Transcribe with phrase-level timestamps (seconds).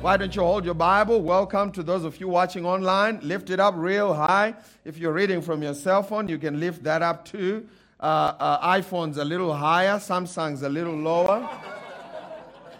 [0.00, 1.20] Why don't you hold your Bible?
[1.20, 3.20] Welcome to those of you watching online.
[3.22, 4.54] Lift it up real high.
[4.86, 7.66] If you're reading from your cell phone, you can lift that up too.
[8.00, 11.46] Uh, uh, iPhone's a little higher, Samsung's a little lower.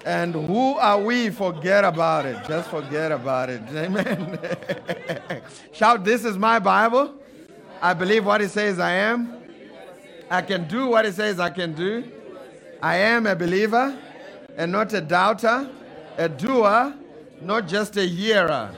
[0.06, 1.28] And who are we?
[1.28, 2.38] Forget about it.
[2.48, 3.60] Just forget about it.
[3.74, 4.38] Amen.
[5.72, 7.14] Shout, This is my Bible.
[7.82, 9.42] I believe what it says I am.
[10.30, 12.02] I can do what it says I can do.
[12.82, 13.98] I am a believer
[14.56, 15.70] and not a doubter,
[16.16, 16.94] a doer,
[17.40, 18.74] not just a hearer.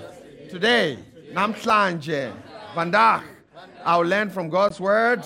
[0.51, 0.99] Today,
[1.33, 2.33] namhlanje,
[2.75, 3.23] vandag,
[3.85, 5.25] I'll learn from God's word,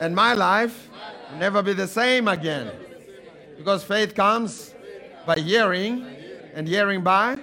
[0.00, 0.88] and my life
[1.30, 2.70] will never be the same again.
[3.56, 4.74] Because faith comes
[5.26, 6.06] by hearing,
[6.54, 7.38] and hearing by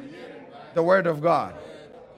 [0.73, 1.55] the word of God.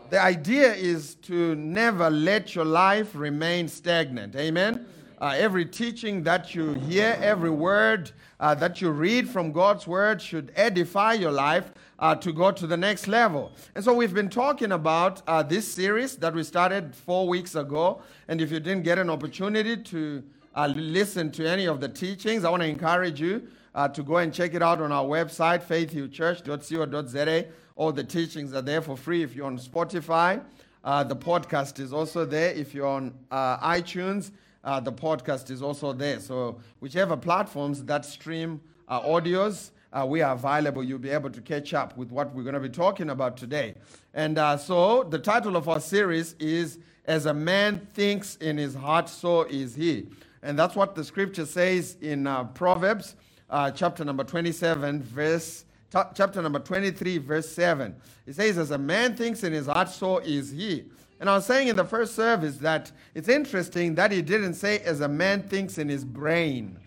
[0.09, 4.35] The idea is to never let your life remain stagnant.
[4.35, 4.87] Amen.
[5.19, 10.21] Uh, every teaching that you hear, every word uh, that you read from God's word
[10.21, 13.51] should edify your life uh, to go to the next level.
[13.75, 18.01] And so we've been talking about uh, this series that we started four weeks ago.
[18.27, 20.23] And if you didn't get an opportunity to
[20.55, 24.17] uh, listen to any of the teachings, I want to encourage you uh, to go
[24.17, 27.45] and check it out on our website, faithhillchurch.co.za.
[27.75, 30.41] All the teachings are there for free if you're on Spotify.
[30.83, 32.51] Uh, the podcast is also there.
[32.53, 34.31] If you're on uh, iTunes,
[34.63, 36.19] the podcast is also there.
[36.19, 40.83] So, whichever platforms that stream audios, uh, we are available.
[40.83, 43.75] You'll be able to catch up with what we're going to be talking about today.
[44.13, 48.75] And uh, so, the title of our series is As a Man Thinks in His
[48.75, 50.07] Heart, So Is He.
[50.43, 53.15] And that's what the scripture says in uh, Proverbs
[53.49, 57.95] uh, chapter number 27, verse chapter number 23, verse 7.
[58.27, 60.85] It says, As a man thinks in his heart, so is he.
[61.19, 64.79] And I was saying in the first service that it's interesting that he didn't say,
[64.79, 66.77] As a man thinks in his brain,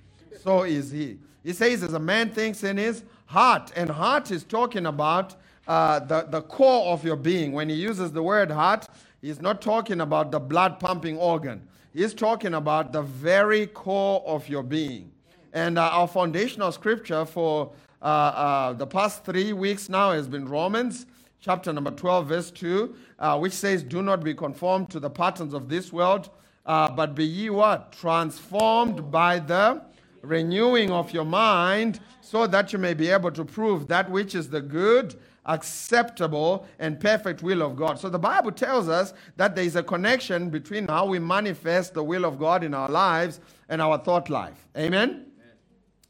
[0.44, 1.18] so is he.
[1.42, 3.72] He says, As a man thinks in his heart.
[3.76, 5.36] And heart is talking about
[5.66, 7.52] uh, the, the core of your being.
[7.52, 8.88] When he uses the word heart,
[9.22, 11.62] he's not talking about the blood pumping organ,
[11.92, 15.12] he's talking about the very core of your being.
[15.52, 17.72] And uh, our foundational scripture for
[18.02, 21.06] uh, uh, the past three weeks now has been Romans
[21.40, 25.54] chapter number 12, verse 2, uh, which says, Do not be conformed to the patterns
[25.54, 26.30] of this world,
[26.66, 27.92] uh, but be ye what?
[27.92, 29.82] Transformed by the
[30.22, 34.48] renewing of your mind, so that you may be able to prove that which is
[34.48, 35.14] the good,
[35.46, 37.98] acceptable, and perfect will of God.
[37.98, 42.04] So the Bible tells us that there is a connection between how we manifest the
[42.04, 44.68] will of God in our lives and our thought life.
[44.76, 45.26] Amen?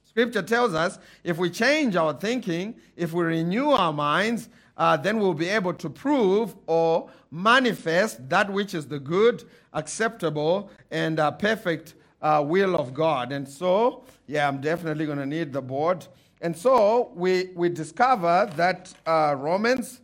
[0.05, 5.21] Scripture tells us if we change our thinking, if we renew our minds, uh, then
[5.21, 11.31] we'll be able to prove or manifest that which is the good, acceptable, and uh,
[11.31, 13.33] perfect uh, will of God.
[13.33, 16.07] And so, yeah, I'm definitely going to need the board.
[16.41, 20.01] And so we, we discover that uh, Romans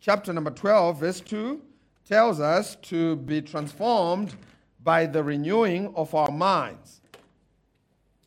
[0.00, 1.60] chapter number 12, verse 2,
[2.08, 4.34] tells us to be transformed
[4.82, 7.00] by the renewing of our minds.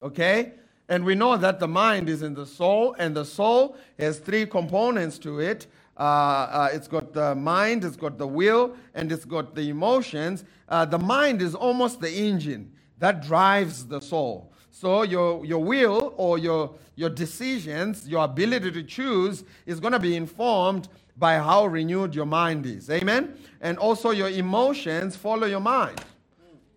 [0.02, 0.54] Okay?
[0.90, 4.46] And we know that the mind is in the soul, and the soul has three
[4.46, 5.68] components to it.
[5.98, 10.44] Uh, uh, it's got the mind, it's got the will, and it's got the emotions.
[10.68, 14.52] Uh, the mind is almost the engine that drives the soul.
[14.72, 20.00] So your, your will or your, your decisions, your ability to choose is going to
[20.00, 20.88] be informed
[21.18, 22.90] by how renewed your mind is.
[22.90, 23.38] Amen?
[23.62, 26.02] And also your emotions follow your mind.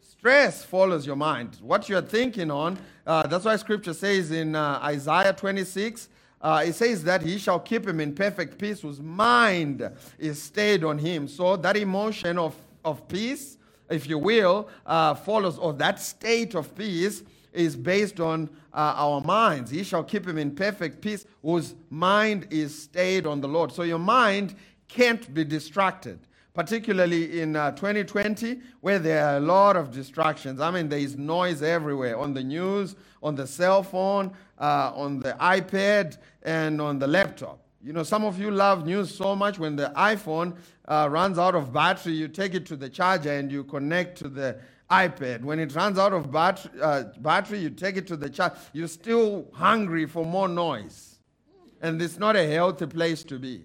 [0.01, 1.59] Stress follows your mind.
[1.61, 6.09] What you're thinking on, uh, that's why scripture says in uh, Isaiah 26,
[6.41, 9.89] uh, it says that he shall keep him in perfect peace whose mind
[10.19, 11.29] is stayed on him.
[11.29, 12.55] So that emotion of,
[12.85, 13.57] of peace,
[13.91, 17.23] if you will, uh, follows, or that state of peace
[17.53, 19.71] is based on uh, our minds.
[19.71, 23.73] He shall keep him in perfect peace whose mind is stayed on the Lord.
[23.73, 24.55] So your mind
[24.89, 26.19] can't be distracted
[26.57, 30.59] particularly in uh, 2020, where there are a lot of distractions.
[30.59, 35.21] I mean, there is noise everywhere on the news, on the cell phone, uh, on
[35.21, 37.66] the iPad, and on the laptop.
[37.87, 40.57] You know, some of you love news so much when the iPhone
[40.89, 44.29] uh, runs out of battery, you take it to the charger and you connect to
[44.29, 44.59] the
[44.91, 45.43] iPad.
[45.43, 48.57] When it runs out of bat- uh, battery, you take it to the charger.
[48.73, 51.21] You're still hungry for more noise.
[51.81, 53.63] And it's not a healthy place to be.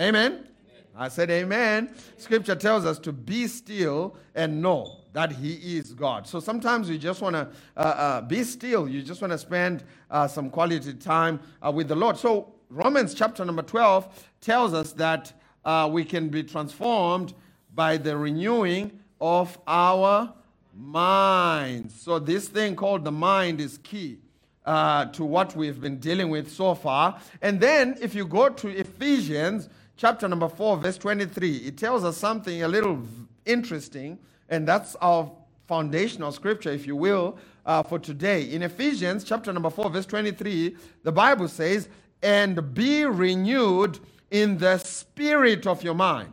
[0.00, 0.48] Amen?
[0.96, 1.94] I said, Amen.
[2.16, 6.26] Scripture tells us to be still and know that He is God.
[6.26, 8.88] So sometimes you just want to uh, uh, be still.
[8.88, 12.16] You just want to spend uh, some quality time uh, with the Lord.
[12.16, 15.32] So Romans chapter number 12 tells us that
[15.64, 17.34] uh, we can be transformed
[17.74, 20.32] by the renewing of our
[20.74, 22.00] minds.
[22.00, 24.18] So this thing called the mind is key.
[24.64, 27.20] Uh, to what we've been dealing with so far.
[27.40, 32.16] And then, if you go to Ephesians chapter number 4, verse 23, it tells us
[32.16, 33.00] something a little
[33.44, 35.30] interesting, and that's our
[35.68, 38.42] foundational scripture, if you will, uh, for today.
[38.50, 41.88] In Ephesians chapter number 4, verse 23, the Bible says,
[42.22, 46.32] And be renewed in the spirit of your mind.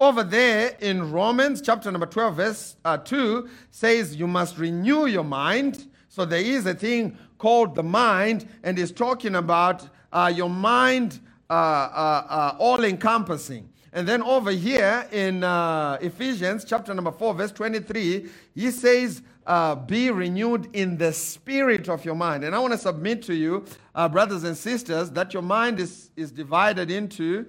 [0.00, 5.24] Over there in Romans chapter number 12, verse uh, 2, says, You must renew your
[5.24, 5.90] mind.
[6.08, 11.20] So there is a thing called the mind, and it's talking about uh, your mind
[11.48, 13.68] uh, uh, uh all encompassing.
[13.92, 19.74] And then over here in uh, Ephesians chapter number 4, verse 23, he says, uh,
[19.74, 22.44] Be renewed in the spirit of your mind.
[22.44, 23.64] And I want to submit to you,
[23.94, 27.46] brothers and sisters, that your mind is, is divided into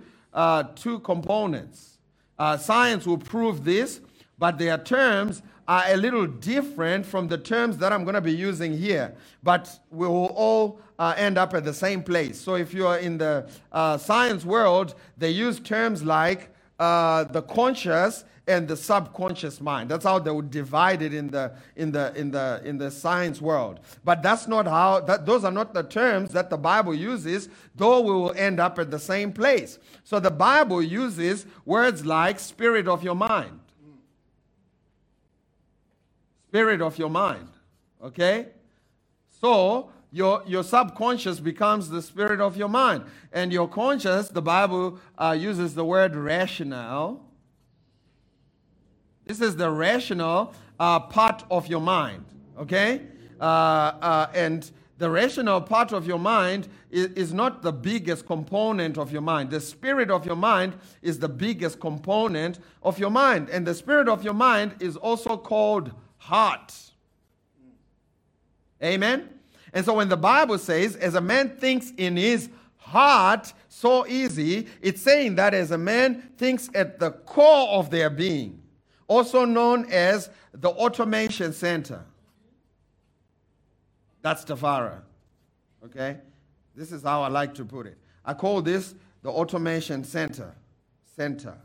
[0.75, 1.99] two components.
[2.59, 4.01] science will prove this,
[4.39, 8.33] but their terms are a little different from the terms that I'm going to be
[8.33, 12.39] using here, but we will all uh, end up at the same place.
[12.39, 16.49] So if you are in the uh, science world, they use terms like
[16.79, 19.89] uh, the conscious and the subconscious mind.
[19.89, 23.41] That's how they would divide it in the in the in the in the science
[23.41, 23.79] world.
[24.03, 28.01] But that's not how that those are not the terms that the Bible uses, though
[28.01, 29.79] we will end up at the same place.
[30.03, 33.59] So the Bible uses words like spirit of your mind
[36.51, 37.47] spirit of your mind.
[38.03, 38.47] Okay?
[39.39, 43.05] So, your, your subconscious becomes the spirit of your mind.
[43.31, 47.25] And your conscious, the Bible uh, uses the word rational.
[49.31, 52.25] This is the rational uh, part of your mind.
[52.59, 53.03] Okay?
[53.39, 58.97] Uh, uh and the rational part of your mind is, is not the biggest component
[58.97, 59.49] of your mind.
[59.49, 63.49] The spirit of your mind is the biggest component of your mind.
[63.49, 66.75] And the spirit of your mind is also called heart.
[68.83, 69.29] Amen?
[69.71, 74.67] And so when the Bible says, as a man thinks in his heart, so easy,
[74.81, 78.60] it's saying that as a man thinks at the core of their being,
[79.11, 82.01] also known as the automation center.
[84.21, 85.01] That's Tafara.
[85.83, 86.17] Okay?
[86.73, 87.97] This is how I like to put it.
[88.23, 90.55] I call this the automation center.
[91.17, 91.57] Center.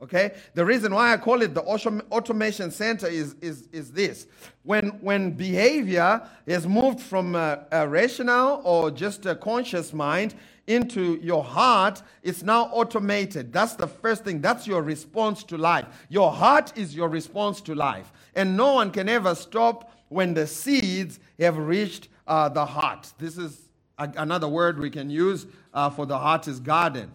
[0.00, 0.32] Okay?
[0.54, 4.26] The reason why I call it the automation center is, is, is this.
[4.62, 10.34] When, when behavior is moved from a, a rational or just a conscious mind
[10.66, 13.52] into your heart, it's now automated.
[13.52, 14.40] That's the first thing.
[14.40, 15.86] That's your response to life.
[16.08, 18.12] Your heart is your response to life.
[18.34, 23.12] And no one can ever stop when the seeds have reached uh, the heart.
[23.18, 23.60] This is
[23.98, 27.10] a, another word we can use uh, for the heart is garden.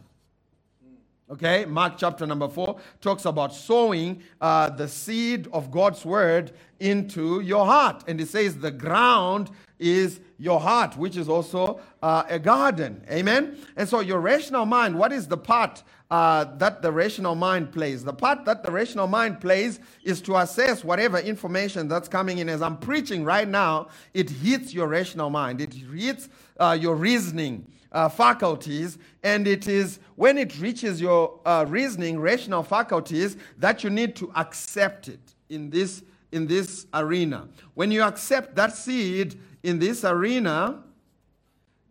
[1.32, 7.42] Okay, Mark chapter number four talks about sowing uh, the seed of God's word into
[7.42, 8.04] your heart.
[8.08, 13.04] And it says the ground is your heart, which is also uh, a garden.
[13.12, 13.58] Amen?
[13.76, 18.04] And so, your rational mind, what is the part uh, that the rational mind plays?
[18.04, 22.48] The part that the rational mind plays is to assess whatever information that's coming in.
[22.48, 27.68] As I'm preaching right now, it hits your rational mind, it hits uh, your reasoning
[27.92, 33.90] uh, faculties, and it is when it reaches your uh, reasoning, rational faculties, that you
[33.90, 37.48] need to accept it in this, in this arena.
[37.74, 40.84] When you accept that seed in this arena,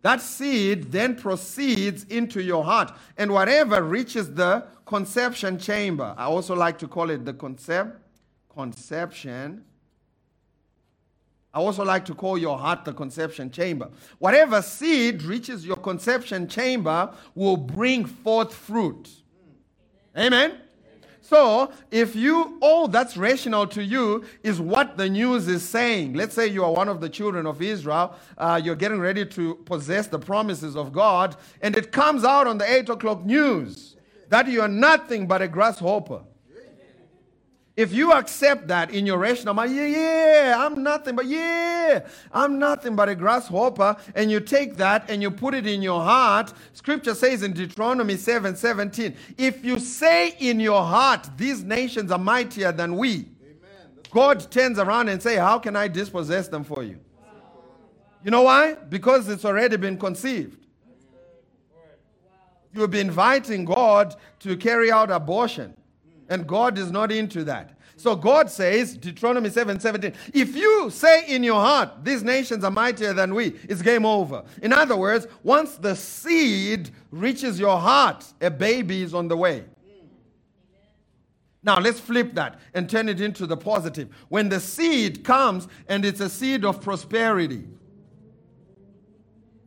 [0.02, 2.92] that seed then proceeds into your heart.
[3.16, 8.00] And whatever reaches the conception chamber, I also like to call it the concept,
[8.48, 9.64] conception
[11.52, 13.90] I also like to call your heart the conception chamber.
[14.18, 19.08] Whatever seed reaches your conception chamber will bring forth fruit.
[20.16, 20.58] Amen?
[21.28, 26.14] So, if you, all that's rational to you is what the news is saying.
[26.14, 29.56] Let's say you are one of the children of Israel, uh, you're getting ready to
[29.66, 33.96] possess the promises of God, and it comes out on the 8 o'clock news
[34.30, 36.22] that you are nothing but a grasshopper.
[37.78, 42.58] If you accept that in your rational mind, yeah, yeah, I'm nothing but, yeah, I'm
[42.58, 46.52] nothing but a grasshopper, and you take that and you put it in your heart,
[46.72, 52.18] scripture says in Deuteronomy 7 17, if you say in your heart, these nations are
[52.18, 53.26] mightier than we,
[54.10, 56.98] God turns around and say, how can I dispossess them for you?
[58.24, 58.74] You know why?
[58.74, 60.66] Because it's already been conceived.
[62.74, 65.77] You'll be inviting God to carry out abortion.
[66.28, 67.78] And God is not into that.
[67.96, 72.70] So God says, Deuteronomy 7 17, if you say in your heart, these nations are
[72.70, 74.44] mightier than we, it's game over.
[74.62, 79.64] In other words, once the seed reaches your heart, a baby is on the way.
[81.64, 84.08] Now let's flip that and turn it into the positive.
[84.28, 87.64] When the seed comes and it's a seed of prosperity,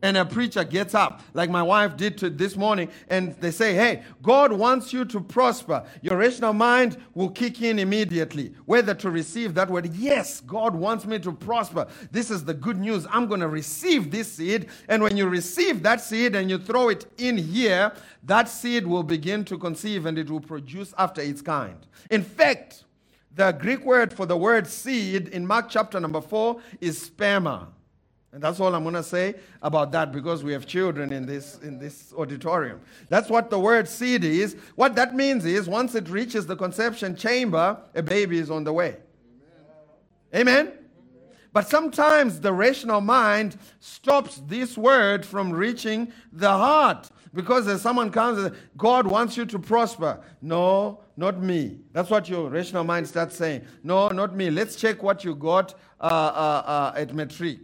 [0.02, 4.02] and a preacher gets up, like my wife did this morning, and they say, Hey,
[4.20, 5.84] God wants you to prosper.
[6.02, 9.94] Your rational mind will kick in immediately, whether to receive that word.
[9.94, 11.86] Yes, God wants me to prosper.
[12.10, 13.06] This is the good news.
[13.10, 14.66] I'm going to receive this seed.
[14.88, 17.92] And when you receive that seed and you throw it in here,
[18.24, 21.86] that seed will begin to conceive and it will produce after its kind.
[22.10, 22.84] In fact,
[23.34, 27.68] the Greek word for the word seed in Mark chapter number 4 is sperma.
[28.32, 31.58] And that's all I'm going to say about that because we have children in this,
[31.58, 32.80] in this auditorium.
[33.10, 34.56] That's what the word seed is.
[34.74, 38.72] What that means is once it reaches the conception chamber, a baby is on the
[38.72, 38.96] way.
[40.34, 40.50] Amen?
[40.50, 40.72] Amen?
[41.52, 47.10] But sometimes the rational mind stops this word from reaching the heart.
[47.34, 50.20] Because as someone comes and says, God wants you to prosper.
[50.40, 51.80] No, not me.
[51.92, 53.66] That's what your rational mind starts saying.
[53.82, 54.50] No, not me.
[54.50, 57.58] Let's check what you got uh, uh, uh, at matric.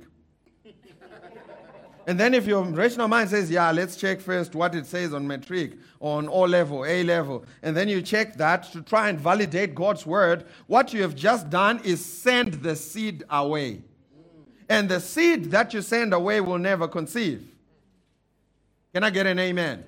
[2.08, 5.28] And then if your rational mind says, yeah, let's check first what it says on
[5.28, 9.74] metric, on O level, A level, and then you check that to try and validate
[9.74, 13.82] God's word, what you have just done is send the seed away.
[14.70, 17.46] And the seed that you send away will never conceive.
[18.94, 19.80] Can I get an amen?
[19.80, 19.84] amen?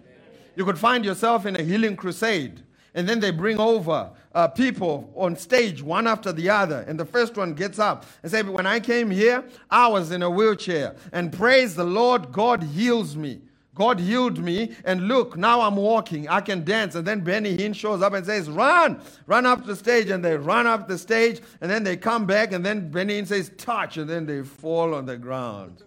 [0.57, 2.62] You could find yourself in a healing crusade
[2.95, 6.85] and then they bring over uh, people on stage one after the other.
[6.87, 10.23] And the first one gets up and says, When I came here, I was in
[10.23, 10.95] a wheelchair.
[11.13, 13.41] And praise the Lord, God heals me.
[13.73, 16.29] God healed me, and look, now I'm walking.
[16.29, 16.97] I can dance.
[16.97, 19.01] And then Benny Hinn shows up and says, Run!
[19.27, 20.11] Run up the stage.
[20.11, 23.27] And they run up the stage, and then they come back, and then Benny Hinn
[23.27, 25.83] says, Touch, and then they fall on the ground.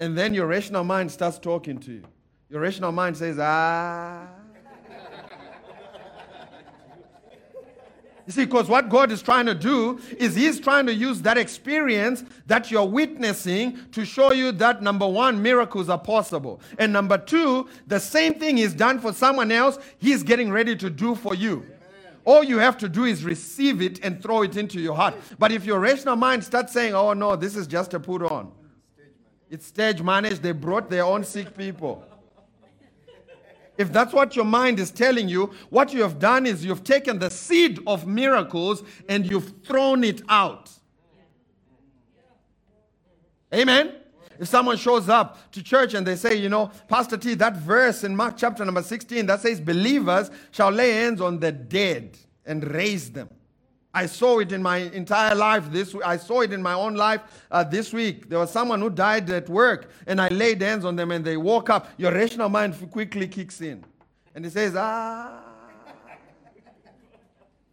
[0.00, 2.04] and then your rational mind starts talking to you.
[2.48, 4.26] Your rational mind says, Ah.
[8.26, 11.36] You see, because what God is trying to do is He's trying to use that
[11.36, 16.60] experience that you're witnessing to show you that number one, miracles are possible.
[16.78, 20.88] And number two, the same thing He's done for someone else, He's getting ready to
[20.88, 21.66] do for you.
[22.24, 25.14] All you have to do is receive it and throw it into your heart.
[25.40, 28.52] But if your rational mind starts saying, oh no, this is just a put on,
[29.50, 32.04] it's stage managed, they brought their own sick people.
[33.78, 37.18] If that's what your mind is telling you, what you have done is you've taken
[37.18, 40.70] the seed of miracles and you've thrown it out.
[43.54, 43.94] Amen?
[44.38, 48.02] If someone shows up to church and they say, you know, Pastor T, that verse
[48.02, 52.64] in Mark chapter number 16 that says, believers shall lay hands on the dead and
[52.64, 53.30] raise them.
[53.94, 57.20] I saw it in my entire life this I saw it in my own life
[57.50, 58.28] uh, this week.
[58.28, 61.36] There was someone who died at work, and I laid hands on them, and they
[61.36, 61.88] woke up.
[61.98, 63.84] Your rational mind quickly kicks in,
[64.34, 65.40] and it says, "Ah."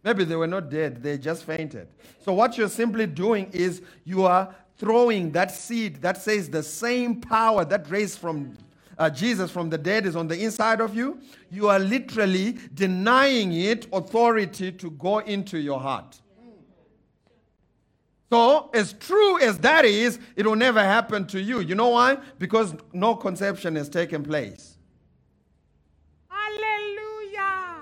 [0.02, 1.88] Maybe they were not dead; they just fainted.
[2.22, 7.20] So what you're simply doing is you are throwing that seed that says the same
[7.20, 8.56] power that raised from
[9.00, 13.52] uh, Jesus from the dead is on the inside of you, you are literally denying
[13.54, 16.20] it authority to go into your heart.
[18.28, 21.60] So, as true as that is, it will never happen to you.
[21.60, 22.18] You know why?
[22.38, 24.76] Because no conception has taken place.
[26.28, 27.78] Hallelujah.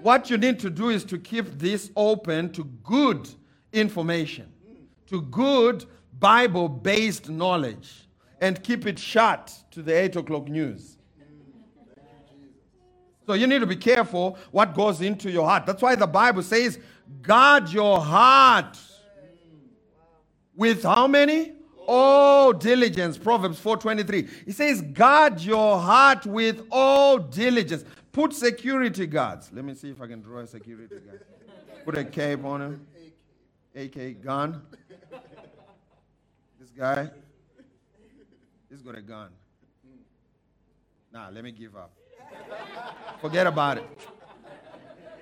[0.00, 3.28] What you need to do is to keep this open to good
[3.72, 4.50] information,
[5.08, 5.84] to good
[6.18, 8.07] Bible based knowledge
[8.40, 10.96] and keep it shut to the 8 o'clock news.
[13.26, 15.66] So you need to be careful what goes into your heart.
[15.66, 16.78] That's why the Bible says,
[17.20, 18.78] guard your heart
[20.56, 21.52] with how many?
[21.86, 23.18] All diligence.
[23.18, 24.46] Proverbs 4:23.
[24.46, 27.84] It says, guard your heart with all diligence.
[28.12, 29.50] Put security guards.
[29.52, 31.24] Let me see if I can draw a security guard.
[31.84, 32.86] Put a cape on him.
[33.74, 34.62] AK gun.
[36.58, 37.10] This guy.
[38.70, 39.30] He's got a gun.
[41.12, 41.92] Nah, let me give up.
[43.20, 43.84] Forget about it.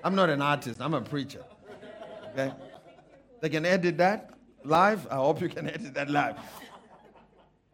[0.03, 1.43] I'm not an artist, I'm a preacher.
[2.31, 2.53] Okay?
[3.41, 4.31] They can edit that
[4.63, 5.07] live.
[5.09, 6.35] I hope you can edit that live.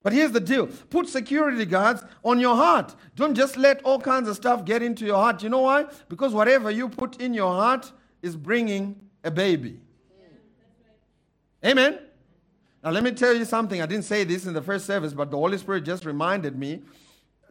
[0.04, 2.94] But here's the deal put security guards on your heart.
[3.16, 5.42] Don't just let all kinds of stuff get into your heart.
[5.42, 5.86] You know why?
[6.10, 9.80] Because whatever you put in your heart is bringing a baby.
[11.66, 12.00] Amen?
[12.84, 13.82] Now, let me tell you something.
[13.82, 16.82] I didn't say this in the first service, but the Holy Spirit just reminded me.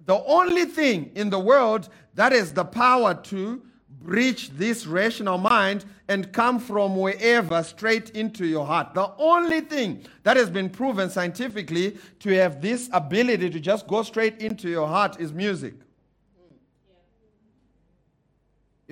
[0.04, 3.62] The only thing in the world that has the power to
[4.02, 8.94] breach this rational mind and come from wherever straight into your heart.
[8.94, 14.02] The only thing that has been proven scientifically to have this ability to just go
[14.02, 15.74] straight into your heart is music.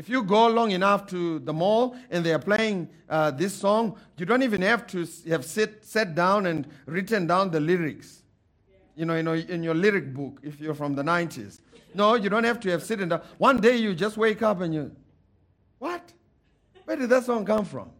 [0.00, 3.98] If you go long enough to the mall and they are playing uh, this song,
[4.16, 8.22] you don't even have to have sit, sat down and written down the lyrics.
[8.96, 11.60] You know, you know, in your lyric book, if you're from the 90s.
[11.92, 13.20] No, you don't have to have sitting down.
[13.36, 14.90] One day you just wake up and you,
[15.78, 16.14] what?
[16.86, 17.90] Where did that song come from?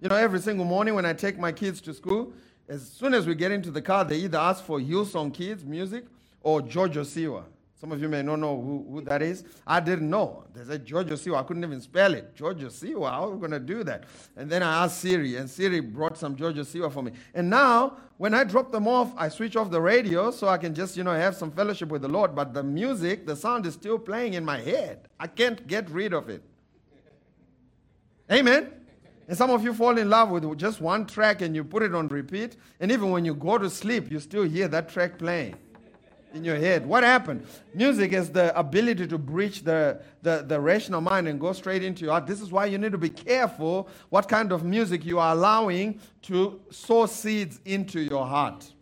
[0.00, 2.32] You know, every single morning when I take my kids to school,
[2.66, 6.06] as soon as we get into the car, they either ask for Hillsong Kids music
[6.40, 7.44] or George Osiwa.
[7.82, 9.42] Some of you may not know who, who that is.
[9.66, 10.44] I didn't know.
[10.54, 11.38] They said George Osiwa.
[11.38, 12.32] I couldn't even spell it.
[12.32, 13.10] George Osiwa.
[13.10, 14.04] How are we going to do that?
[14.36, 17.10] And then I asked Siri, and Siri brought some George Osiwa for me.
[17.34, 20.76] And now, when I drop them off, I switch off the radio so I can
[20.76, 22.36] just, you know, have some fellowship with the Lord.
[22.36, 25.08] But the music, the sound is still playing in my head.
[25.18, 26.44] I can't get rid of it.
[28.30, 28.74] Amen.
[29.26, 31.96] And some of you fall in love with just one track and you put it
[31.96, 32.58] on repeat.
[32.78, 35.56] And even when you go to sleep, you still hear that track playing
[36.34, 36.86] in your head.
[36.86, 37.46] What happened?
[37.74, 42.04] Music is the ability to breach the, the, the rational mind and go straight into
[42.04, 42.26] your heart.
[42.26, 46.00] This is why you need to be careful what kind of music you are allowing
[46.22, 48.72] to sow seeds into your heart.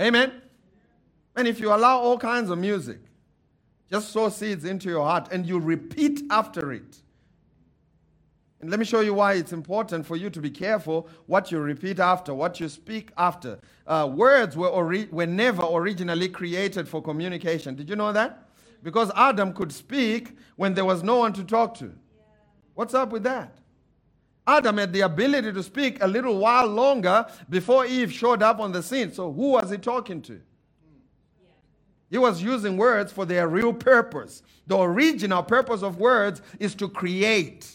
[0.00, 0.42] Amen.
[1.36, 2.98] And if you allow all kinds of music,
[3.90, 7.02] just sow seeds into your heart and you repeat after it.
[8.64, 11.58] And let me show you why it's important for you to be careful what you
[11.58, 13.58] repeat after, what you speak after.
[13.86, 17.74] Uh, words were, ori- were never originally created for communication.
[17.74, 18.48] Did you know that?
[18.82, 21.92] Because Adam could speak when there was no one to talk to.
[22.72, 23.58] What's up with that?
[24.46, 28.72] Adam had the ability to speak a little while longer before Eve showed up on
[28.72, 29.12] the scene.
[29.12, 30.40] So, who was he talking to?
[32.08, 34.42] He was using words for their real purpose.
[34.66, 37.70] The original purpose of words is to create.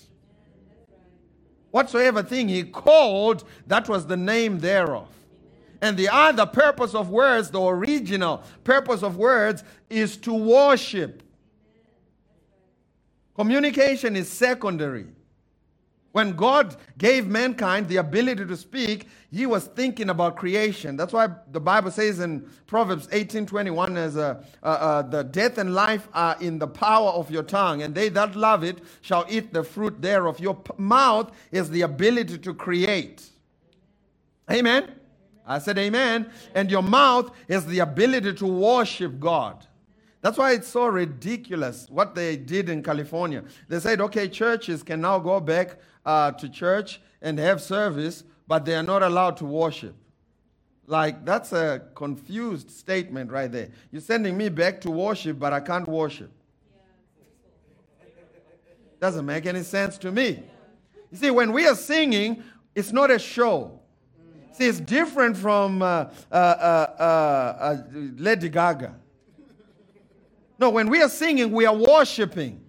[1.72, 5.08] Whatsoever thing he called, that was the name thereof.
[5.82, 11.24] And the other purpose of words, the original purpose of words, is to worship.
[13.36, 15.08] Communication is secondary.
[16.20, 20.98] When God gave mankind the ability to speak, he was thinking about creation.
[20.98, 25.74] That's why the Bible says in Proverbs 18:21 as a, uh, uh, the death and
[25.74, 29.54] life are in the power of your tongue, and they that love it shall eat
[29.54, 30.42] the fruit thereof.
[30.42, 33.30] Your p- mouth is the ability to create.
[34.52, 34.92] Amen.
[35.48, 36.30] I said amen.
[36.54, 39.66] And your mouth is the ability to worship God.
[40.22, 43.44] That's why it's so ridiculous what they did in California.
[43.68, 48.66] They said, okay, churches can now go back uh, to church and have service, but
[48.66, 49.96] they are not allowed to worship.
[50.88, 53.70] Like, that's a confused statement right there.
[53.92, 56.32] You're sending me back to worship, but I can't worship.
[59.00, 60.44] Doesn't make any sense to me.
[61.12, 62.44] You see, when we are singing,
[62.76, 63.80] it's not a show.
[64.52, 68.96] See, it's different from uh, uh, uh, uh Lady Gaga.
[70.60, 72.66] No, when we are singing, we are worshiping.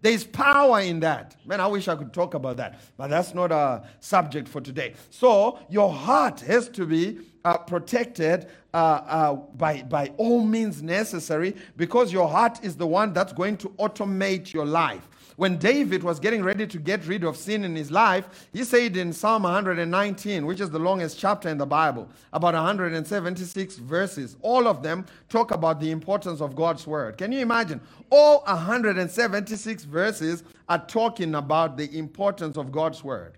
[0.00, 1.34] There's power in that.
[1.44, 4.94] Man, I wish I could talk about that, but that's not a subject for today.
[5.10, 11.56] So, your heart has to be uh, protected uh, uh, by, by all means necessary
[11.76, 15.08] because your heart is the one that's going to automate your life.
[15.36, 18.96] When David was getting ready to get rid of sin in his life, he said
[18.96, 24.66] in Psalm 119, which is the longest chapter in the Bible, about 176 verses, all
[24.66, 27.18] of them talk about the importance of God's word.
[27.18, 27.82] Can you imagine?
[28.10, 33.36] All 176 verses are talking about the importance of God's word.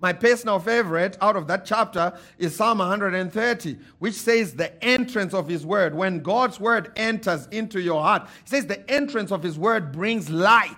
[0.00, 5.46] My personal favorite out of that chapter is Psalm 130, which says the entrance of
[5.46, 5.94] his word.
[5.94, 10.30] When God's word enters into your heart, it says the entrance of his word brings
[10.30, 10.74] light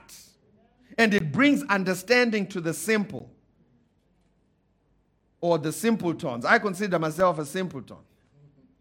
[0.99, 3.31] and it brings understanding to the simple
[5.41, 6.45] or the simpletons.
[6.45, 7.99] I consider myself a simpleton.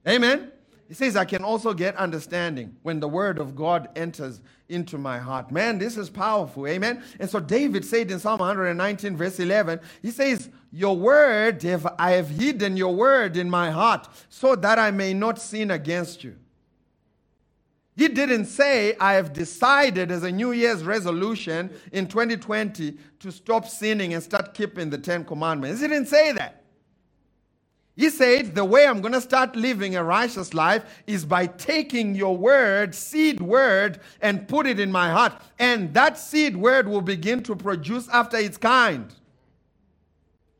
[0.07, 0.51] Amen.
[0.91, 5.19] He says, I can also get understanding when the word of God enters into my
[5.19, 5.49] heart.
[5.49, 6.67] Man, this is powerful.
[6.67, 7.01] Amen.
[7.17, 12.11] And so David said in Psalm 119, verse 11, he says, Your word, if I
[12.11, 16.35] have hidden your word in my heart so that I may not sin against you.
[17.95, 23.65] He didn't say, I have decided as a New Year's resolution in 2020 to stop
[23.65, 25.79] sinning and start keeping the Ten Commandments.
[25.79, 26.60] He didn't say that.
[27.95, 32.15] He said, The way I'm going to start living a righteous life is by taking
[32.15, 35.33] your word, seed word, and put it in my heart.
[35.59, 39.13] And that seed word will begin to produce after its kind.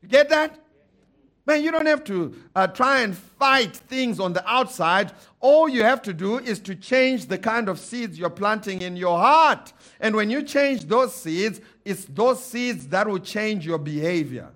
[0.02, 0.58] You get that?
[1.44, 5.10] Man, you don't have to uh, try and fight things on the outside.
[5.40, 8.94] All you have to do is to change the kind of seeds you're planting in
[8.96, 9.72] your heart.
[9.98, 14.50] And when you change those seeds, it's those seeds that will change your behavior.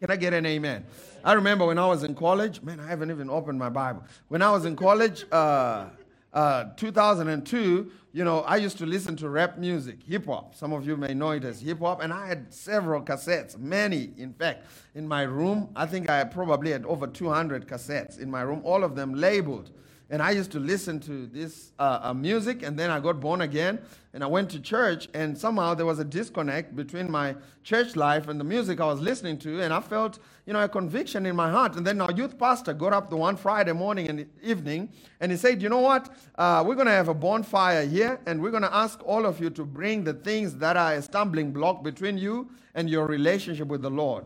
[0.00, 0.84] Can I get an amen?
[1.22, 4.04] I remember when I was in college, man, I haven't even opened my Bible.
[4.28, 5.86] When I was in college, uh,
[6.32, 10.54] uh, 2002, you know, I used to listen to rap music, hip hop.
[10.54, 12.02] Some of you may know it as hip hop.
[12.02, 15.68] And I had several cassettes, many, in fact, in my room.
[15.76, 19.70] I think I probably had over 200 cassettes in my room, all of them labeled.
[20.08, 23.42] And I used to listen to this uh, uh, music, and then I got born
[23.42, 23.78] again,
[24.12, 28.26] and I went to church, and somehow there was a disconnect between my church life
[28.26, 31.36] and the music I was listening to, and I felt, you know, a conviction in
[31.36, 31.76] my heart.
[31.76, 34.88] And then our youth pastor got up the one Friday morning and evening,
[35.20, 38.42] and he said, you know what, uh, we're going to have a bonfire here, and
[38.42, 41.52] we're going to ask all of you to bring the things that are a stumbling
[41.52, 44.24] block between you and your relationship with the Lord.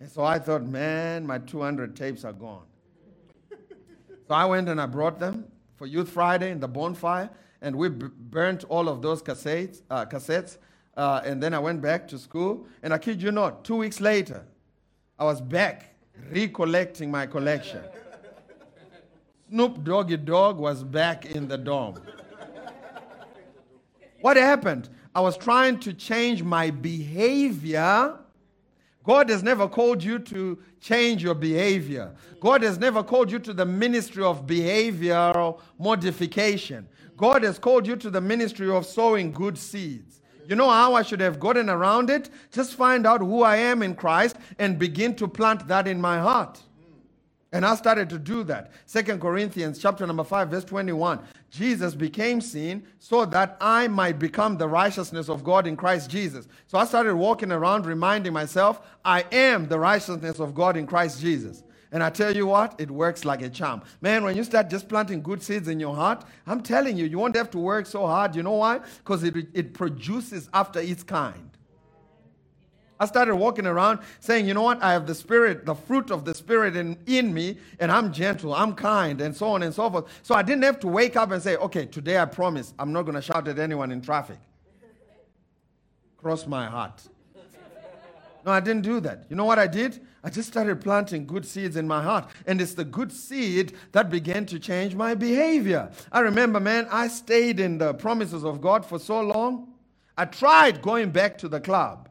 [0.00, 2.64] And so I thought, man, my 200 tapes are gone.
[4.28, 5.44] So I went and I brought them
[5.76, 7.30] for Youth Friday in the bonfire,
[7.66, 9.82] and we b- burnt all of those cassettes.
[9.90, 10.58] Uh, cassettes
[10.96, 14.00] uh, and then I went back to school, and I kid you not, two weeks
[14.00, 14.46] later,
[15.18, 15.96] I was back
[16.30, 17.82] recollecting my collection.
[19.50, 22.00] Snoop Doggy Dogg was back in the dorm.
[24.20, 24.88] What happened?
[25.12, 28.16] I was trying to change my behavior
[29.06, 32.12] God has never called you to change your behavior.
[32.40, 36.88] God has never called you to the ministry of behavioral modification.
[37.16, 40.20] God has called you to the ministry of sowing good seeds.
[40.48, 42.30] You know how I should have gotten around it?
[42.52, 46.18] Just find out who I am in Christ and begin to plant that in my
[46.18, 46.60] heart.
[47.52, 48.72] And I started to do that.
[48.84, 51.20] Second Corinthians chapter number 5 verse 21.
[51.50, 56.48] Jesus became sin so that I might become the righteousness of God in Christ Jesus.
[56.66, 61.20] So I started walking around reminding myself, I am the righteousness of God in Christ
[61.20, 61.62] Jesus.
[61.96, 63.80] And I tell you what, it works like a charm.
[64.02, 67.16] Man, when you start just planting good seeds in your heart, I'm telling you, you
[67.16, 68.36] won't have to work so hard.
[68.36, 68.80] You know why?
[68.98, 71.48] Because it, it produces after its kind.
[73.00, 74.82] I started walking around saying, you know what?
[74.82, 78.54] I have the spirit, the fruit of the spirit in, in me, and I'm gentle,
[78.54, 80.04] I'm kind, and so on and so forth.
[80.22, 83.04] So I didn't have to wake up and say, okay, today I promise I'm not
[83.04, 84.38] going to shout at anyone in traffic.
[86.18, 87.08] Cross my heart.
[88.46, 89.24] No, I didn't do that.
[89.28, 90.00] You know what I did?
[90.22, 92.30] I just started planting good seeds in my heart.
[92.46, 95.90] And it's the good seed that began to change my behavior.
[96.12, 99.72] I remember, man, I stayed in the promises of God for so long.
[100.16, 102.08] I tried going back to the club.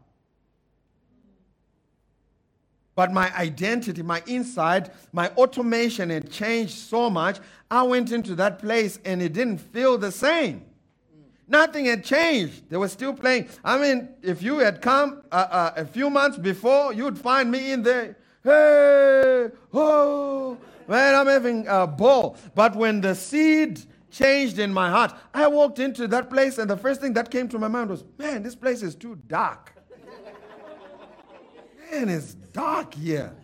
[2.95, 7.39] But my identity, my inside, my automation had changed so much.
[7.71, 10.65] I went into that place and it didn't feel the same.
[11.47, 12.69] Nothing had changed.
[12.69, 13.49] They were still playing.
[13.63, 17.71] I mean, if you had come uh, uh, a few months before, you'd find me
[17.71, 18.17] in there.
[18.43, 22.37] Hey, oh, man, I'm having a ball.
[22.55, 26.77] But when the seed changed in my heart, I walked into that place, and the
[26.77, 29.73] first thing that came to my mind was, man, this place is too dark.
[31.91, 33.35] man, it's dark here.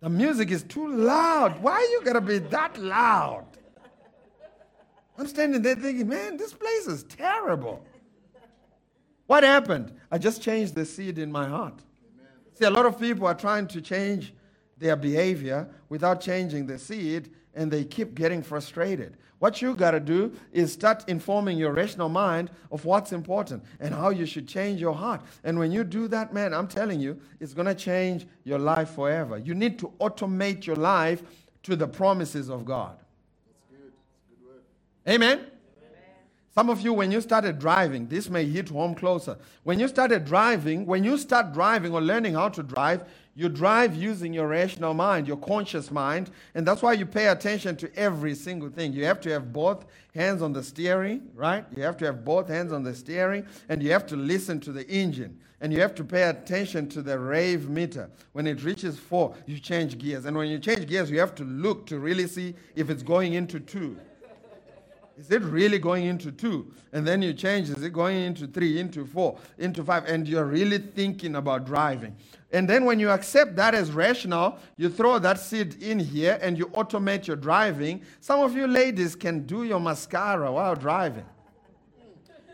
[0.00, 1.60] The music is too loud.
[1.60, 3.57] Why are you gotta be that loud?
[5.18, 7.84] I'm standing there thinking, man, this place is terrible.
[9.26, 9.92] What happened?
[10.10, 11.74] I just changed the seed in my heart.
[11.74, 12.32] Amen.
[12.54, 14.32] See, a lot of people are trying to change
[14.78, 19.16] their behavior without changing the seed, and they keep getting frustrated.
[19.40, 23.92] What you got to do is start informing your rational mind of what's important and
[23.92, 25.22] how you should change your heart.
[25.44, 28.90] And when you do that, man, I'm telling you, it's going to change your life
[28.90, 29.38] forever.
[29.38, 31.22] You need to automate your life
[31.64, 32.98] to the promises of God.
[35.08, 35.14] Word.
[35.14, 35.40] Amen.
[36.54, 39.38] Some of you, when you started driving, this may hit home closer.
[39.62, 43.04] When you started driving, when you start driving or learning how to drive,
[43.36, 47.76] you drive using your rational mind, your conscious mind, and that's why you pay attention
[47.76, 48.92] to every single thing.
[48.92, 49.84] You have to have both
[50.16, 51.64] hands on the steering, right?
[51.76, 54.72] You have to have both hands on the steering, and you have to listen to
[54.72, 55.38] the engine.
[55.60, 58.10] And you have to pay attention to the rave meter.
[58.32, 60.24] When it reaches four, you change gears.
[60.24, 63.34] And when you change gears, you have to look to really see if it's going
[63.34, 63.96] into two.
[65.18, 66.72] Is it really going into two?
[66.92, 70.04] And then you change, is it going into three, into four, into five?
[70.04, 72.14] And you're really thinking about driving.
[72.52, 76.56] And then when you accept that as rational, you throw that seed in here and
[76.56, 78.02] you automate your driving.
[78.20, 81.26] Some of you ladies can do your mascara while driving.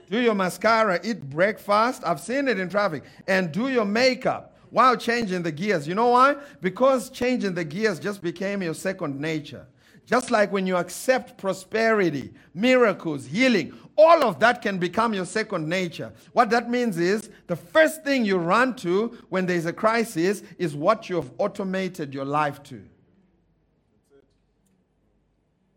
[0.09, 2.03] Do your mascara, eat breakfast.
[2.05, 3.05] I've seen it in traffic.
[3.29, 5.87] And do your makeup while changing the gears.
[5.87, 6.37] You know why?
[6.63, 9.67] Because changing the gears just became your second nature
[10.07, 15.69] Just like when you accept prosperity, miracles, healing, all of that can become your second
[15.69, 16.13] nature.
[16.33, 20.75] What that means is the first thing you run to when there's a crisis is
[20.75, 22.83] what you have automated your life to.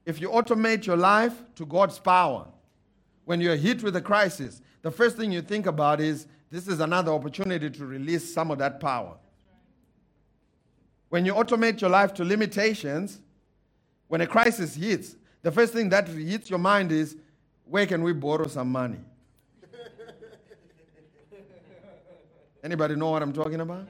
[0.05, 2.47] If you automate your life to God's power,
[3.25, 6.79] when you're hit with a crisis, the first thing you think about is this is
[6.79, 9.17] another opportunity to release some of that power.
[11.09, 13.21] When you automate your life to limitations,
[14.07, 17.15] when a crisis hits, the first thing that hits your mind is
[17.65, 18.99] where can we borrow some money?
[22.63, 23.87] Anybody know what I'm talking about?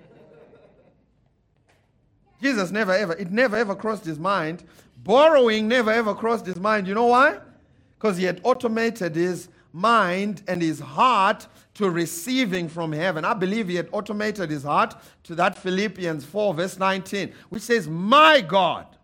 [2.41, 4.63] Jesus never ever, it never ever crossed his mind.
[5.03, 6.87] Borrowing never ever crossed his mind.
[6.87, 7.39] You know why?
[7.97, 13.23] Because he had automated his mind and his heart to receiving from heaven.
[13.23, 17.87] I believe he had automated his heart to that Philippians 4, verse 19, which says,
[17.87, 18.96] My God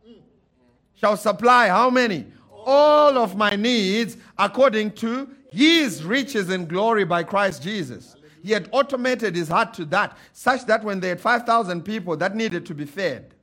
[1.04, 2.26] shall supply how many?
[2.66, 8.16] All of my needs according to his riches and glory by Christ Jesus.
[8.42, 12.38] He had automated his heart to that, such that when they had 5,000 people that
[12.38, 13.36] needed to be fed,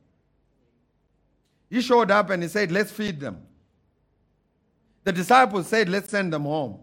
[1.68, 3.42] he showed up and he said, Let's feed them.
[5.04, 6.78] The disciples said, Let's send them home.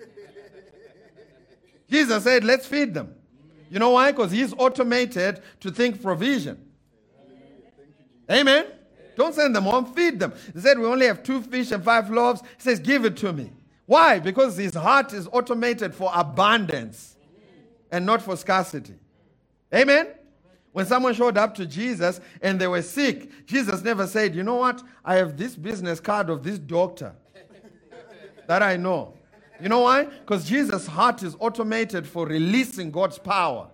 [1.90, 3.14] Jesus said, Let's feed them.
[3.68, 4.10] You know why?
[4.10, 6.66] Because he's automated to think provision.
[8.30, 8.73] Amen.
[9.16, 10.32] Don't send them home, feed them.
[10.52, 12.40] He said, We only have two fish and five loaves.
[12.40, 13.52] He says, Give it to me.
[13.86, 14.18] Why?
[14.18, 17.16] Because his heart is automated for abundance
[17.90, 18.94] and not for scarcity.
[19.74, 20.08] Amen?
[20.72, 24.56] When someone showed up to Jesus and they were sick, Jesus never said, You know
[24.56, 24.82] what?
[25.04, 27.14] I have this business card of this doctor
[28.46, 29.14] that I know.
[29.60, 30.04] You know why?
[30.04, 33.68] Because Jesus' heart is automated for releasing God's power.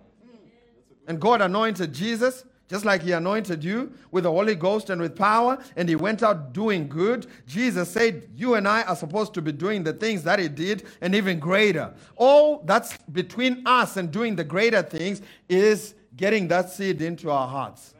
[1.07, 5.13] And God anointed Jesus just like he anointed you with the Holy Ghost and with
[5.13, 7.27] power, and he went out doing good.
[7.45, 10.85] Jesus said, You and I are supposed to be doing the things that he did
[11.01, 11.93] and even greater.
[12.15, 17.45] All that's between us and doing the greater things is getting that seed into our
[17.45, 17.93] hearts.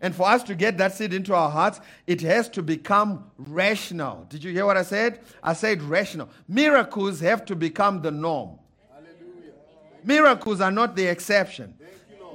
[0.00, 4.26] And for us to get that seed into our hearts, it has to become rational.
[4.28, 5.20] Did you hear what I said?
[5.44, 6.28] I said rational.
[6.48, 8.58] Miracles have to become the norm.
[8.92, 9.52] Hallelujah.
[10.02, 11.74] Miracles are not the exception.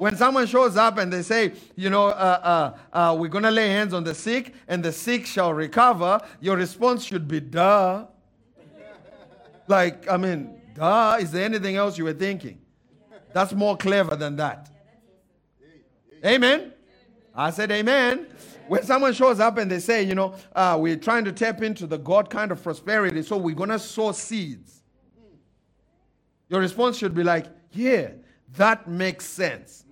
[0.03, 3.51] When someone shows up and they say, you know, uh, uh, uh, we're going to
[3.51, 8.05] lay hands on the sick and the sick shall recover, your response should be, duh.
[9.69, 11.19] like, I mean, duh.
[11.21, 12.59] Is there anything else you were thinking?
[13.31, 14.69] That's more clever than that.
[16.25, 16.73] Amen.
[17.33, 18.27] I said, Amen.
[18.67, 21.87] When someone shows up and they say, you know, uh, we're trying to tap into
[21.87, 24.81] the God kind of prosperity, so we're going to sow seeds.
[26.49, 28.09] Your response should be like, yeah,
[28.57, 29.82] that makes sense.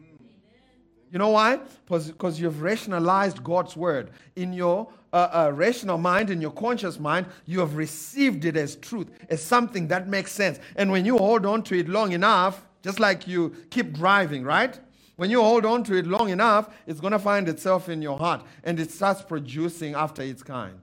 [1.12, 1.60] You know why?
[1.86, 4.12] Because you've rationalized God's word.
[4.38, 8.78] In your uh, uh, rational mind, in your conscious mind, you have received it as
[8.78, 10.60] truth, as something that makes sense.
[10.78, 14.80] And when you hold on to it long enough, just like you keep driving, right?
[15.18, 18.18] When you hold on to it long enough, it's going to find itself in your
[18.18, 20.80] heart and it starts producing after its kind.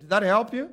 [0.00, 0.70] Did that help you?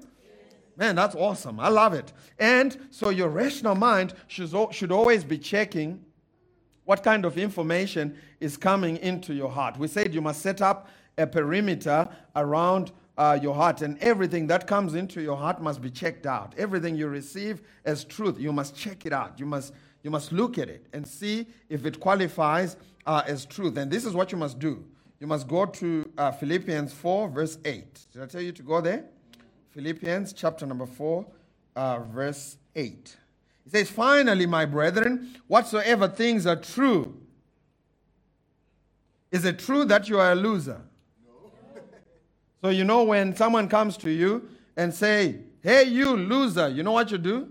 [0.76, 1.60] Man, that's awesome.
[1.60, 2.12] I love it.
[2.38, 6.04] And so your rational mind should, should always be checking
[6.88, 9.78] what kind of information is coming into your heart.
[9.78, 14.67] We said you must set up a perimeter around uh, your heart, and everything that
[14.67, 16.54] comes into your heart must be checked out.
[16.58, 19.38] Everything you receive as truth, you must check it out.
[19.38, 23.76] You must, you must look at it and see if it qualifies uh, as truth.
[23.76, 24.86] And this is what you must do.
[25.19, 28.06] You must go to uh, Philippians 4, verse 8.
[28.13, 29.04] Did I tell you to go there?
[29.71, 31.26] Philippians chapter number 4,
[31.76, 33.17] uh, verse 8.
[33.67, 37.17] It says, Finally, my brethren, whatsoever things are true.
[39.30, 40.82] Is it true that you are a loser?
[41.25, 41.51] No.
[42.62, 46.93] so you know when someone comes to you and say, Hey, you loser, you know
[46.93, 47.49] what you do?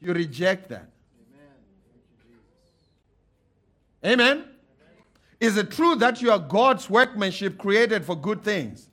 [0.00, 0.88] You reject that.
[4.04, 4.20] Amen.
[4.20, 4.44] Amen.
[5.40, 8.88] Is it true that you are God's workmanship created for good things?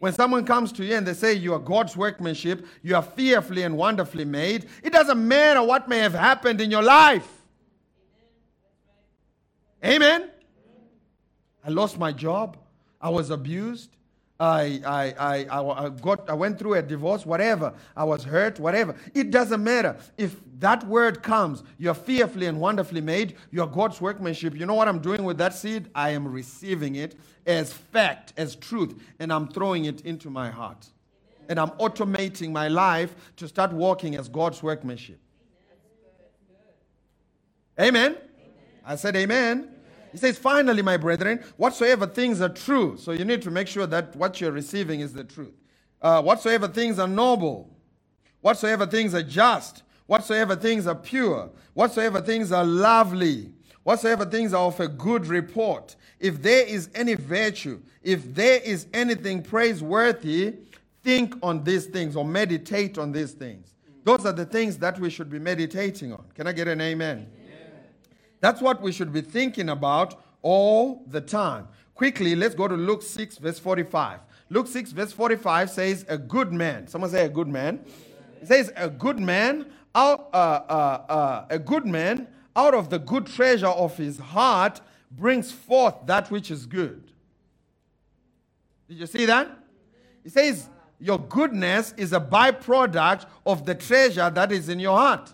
[0.00, 3.62] When someone comes to you and they say you are God's workmanship, you are fearfully
[3.62, 7.28] and wonderfully made, it doesn't matter what may have happened in your life.
[9.84, 10.30] Amen.
[11.64, 12.56] I lost my job.
[12.98, 13.90] I was abused.
[14.40, 17.74] I, I, I, I, got, I went through a divorce, whatever.
[17.94, 18.96] I was hurt, whatever.
[19.12, 19.98] It doesn't matter.
[20.16, 24.58] If that word comes, you're fearfully and wonderfully made, you're God's workmanship.
[24.58, 25.90] You know what I'm doing with that seed?
[25.94, 30.86] I am receiving it as fact, as truth, and I'm throwing it into my heart.
[31.50, 35.18] And I'm automating my life to start walking as God's workmanship.
[37.78, 38.16] Amen.
[38.86, 39.68] I said, Amen.
[40.12, 42.96] He says, finally, my brethren, whatsoever things are true.
[42.98, 45.54] So you need to make sure that what you're receiving is the truth.
[46.02, 47.70] uh, whatsoever things are noble,
[48.40, 53.52] whatsoever things are just, whatsoever things are pure, whatsoever things are lovely,
[53.84, 58.86] whatsoever things are of a good report, if there is any virtue, if there is
[58.94, 60.56] anything praiseworthy,
[61.04, 63.74] think on these things or meditate on these things.
[64.04, 66.24] Those are the things that we should be meditating on.
[66.34, 67.28] Can I get an amen?
[68.40, 71.68] That's what we should be thinking about all the time.
[71.94, 74.20] Quickly, let's go to Luke 6, verse 45.
[74.48, 76.88] Luke 6, verse 45 says, A good man.
[76.88, 77.80] Someone say, A good man.
[78.40, 82.26] It says, A good man, out, uh, uh, uh, a good man,
[82.56, 87.12] out of the good treasure of his heart brings forth that which is good.
[88.88, 89.50] Did you see that?
[90.24, 95.32] It says, Your goodness is a byproduct of the treasure that is in your heart.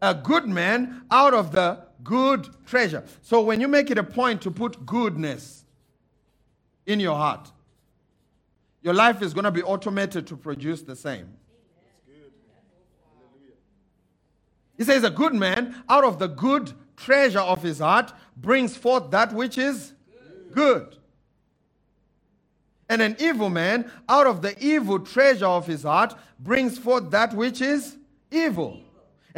[0.00, 3.04] A good man out of the good treasure.
[3.22, 5.64] So when you make it a point to put goodness
[6.86, 7.50] in your heart,
[8.82, 11.34] your life is going to be automated to produce the same.
[14.76, 19.10] He says, A good man out of the good treasure of his heart brings forth
[19.10, 19.92] that which is
[20.52, 20.96] good.
[22.88, 27.34] And an evil man out of the evil treasure of his heart brings forth that
[27.34, 27.96] which is
[28.30, 28.80] evil.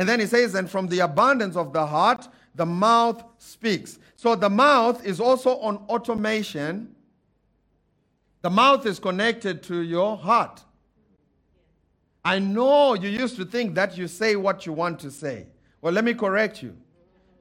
[0.00, 3.98] And then he says, And from the abundance of the heart, the mouth speaks.
[4.16, 6.94] So the mouth is also on automation.
[8.40, 10.64] The mouth is connected to your heart.
[12.24, 15.48] I know you used to think that you say what you want to say.
[15.82, 16.74] Well, let me correct you.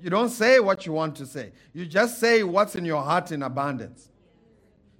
[0.01, 3.31] You don't say what you want to say, you just say what's in your heart
[3.31, 4.09] in abundance.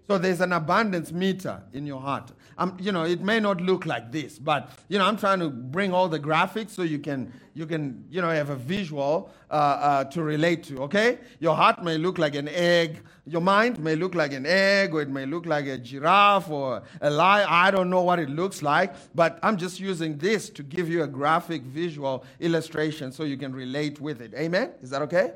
[0.10, 2.32] So there's an abundance meter in your heart.
[2.58, 5.52] Um, you know, it may not look like this, but you know, I'm trying to
[5.52, 9.54] bring all the graphics so you can you can you know have a visual uh,
[9.54, 10.82] uh, to relate to.
[10.82, 13.04] Okay, your heart may look like an egg.
[13.28, 16.82] Your mind may look like an egg, or it may look like a giraffe or
[17.02, 17.46] a lion.
[17.48, 21.04] I don't know what it looks like, but I'm just using this to give you
[21.04, 24.34] a graphic visual illustration so you can relate with it.
[24.34, 24.72] Amen?
[24.82, 25.34] Is that okay?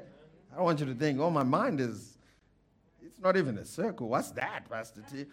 [0.51, 2.12] I don't want you to think, oh, my mind is
[3.23, 4.09] not even a circle.
[4.09, 5.25] What's that, Pastor T?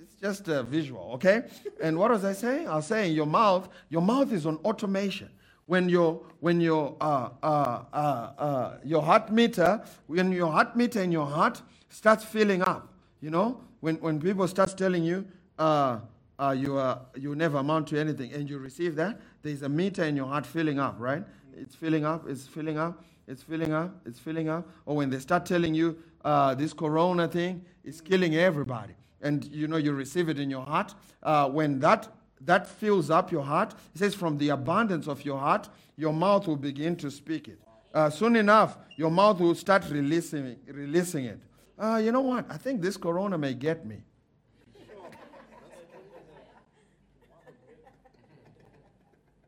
[0.00, 1.44] It's just a visual, okay?
[1.82, 2.68] And what was I saying?
[2.68, 5.30] I was saying your mouth, your mouth is on automation.
[5.66, 7.96] When your when your uh, uh, uh,
[8.38, 13.30] uh, your heart meter, when your heart meter in your heart starts filling up, you
[13.30, 15.26] know, when when people start telling you
[15.58, 15.98] uh,
[16.38, 20.04] uh, you are you never amount to anything, and you receive that, there's a meter
[20.04, 21.24] in your heart filling up, right?
[21.54, 24.66] It's filling up, it's filling up, it's filling up, it's filling up.
[24.86, 28.94] Or when they start telling you uh, this corona thing is killing everybody.
[29.20, 30.94] And you know, you receive it in your heart.
[31.22, 32.08] Uh, when that,
[32.42, 36.46] that fills up your heart, it says, from the abundance of your heart, your mouth
[36.46, 37.58] will begin to speak it.
[37.92, 41.40] Uh, soon enough, your mouth will start releasing, releasing it.
[41.78, 42.44] Uh, you know what?
[42.50, 44.02] I think this corona may get me.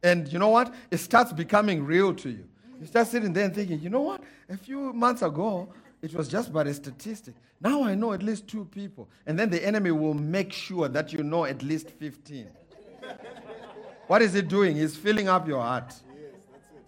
[0.03, 0.75] and you know what?
[0.91, 2.45] It starts becoming real to you.
[2.81, 4.23] You start sitting there and thinking, you know what?
[4.49, 5.69] A few months ago,
[6.03, 7.35] it was just but a statistic.
[7.61, 9.09] Now I know at least two people.
[9.27, 12.47] And then the enemy will make sure that you know at least 15.
[14.07, 14.77] what is he doing?
[14.77, 15.89] He's filling up your heart.
[15.89, 16.85] Yes, that's it.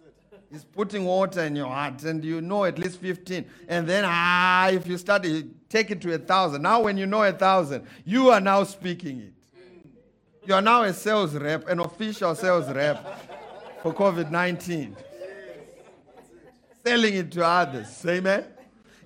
[0.00, 0.44] That's it.
[0.50, 3.44] He's putting water in your heart, and you know at least 15.
[3.68, 5.24] And then, ah, if you start,
[5.68, 6.62] take it to a thousand.
[6.62, 9.32] Now, when you know a thousand, you are now speaking it.
[10.44, 14.96] You are now a sales rep, an official sales rep for COVID 19.
[16.84, 18.04] Selling it to others.
[18.06, 18.44] Amen.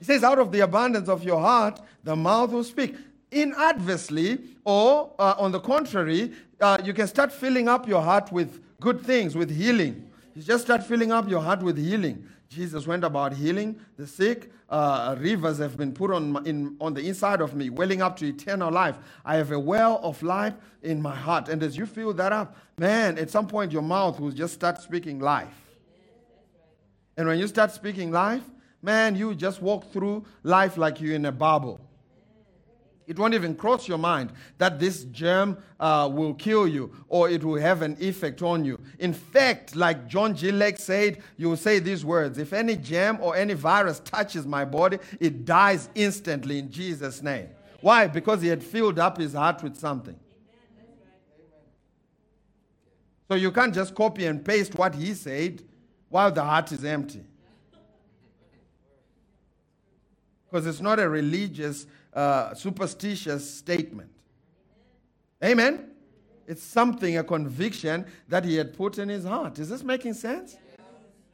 [0.01, 2.97] He says, out of the abundance of your heart, the mouth will speak.
[3.31, 8.61] Inadversely, or uh, on the contrary, uh, you can start filling up your heart with
[8.81, 10.11] good things, with healing.
[10.35, 12.27] You just start filling up your heart with healing.
[12.49, 14.51] Jesus went about healing the sick.
[14.69, 18.27] Uh, rivers have been put on, in, on the inside of me, welling up to
[18.27, 18.97] eternal life.
[19.25, 21.49] I have a well of life in my heart.
[21.49, 24.81] And as you fill that up, man, at some point your mouth will just start
[24.81, 25.55] speaking life.
[27.17, 28.45] And when you start speaking life,
[28.83, 31.81] man, you just walk through life like you're in a bubble.
[33.11, 37.43] It won't even cross your mind that this germ uh, will kill you or it
[37.43, 38.79] will have an effect on you.
[39.01, 40.53] In fact, like John G.
[40.53, 44.65] Lake said, you will say these words If any germ or any virus touches my
[44.65, 47.49] body, it dies instantly in Jesus' name.
[47.81, 48.07] Why?
[48.07, 50.19] Because he had filled up his heart with something.
[53.27, 55.63] So you can't just copy and paste what he said
[56.11, 57.25] while the heart is empty.
[60.51, 64.11] Because it's not a religious, uh, superstitious statement.
[65.43, 65.91] Amen?
[66.47, 69.59] It's something, a conviction that he had put in his heart.
[69.61, 70.57] Is this making sense?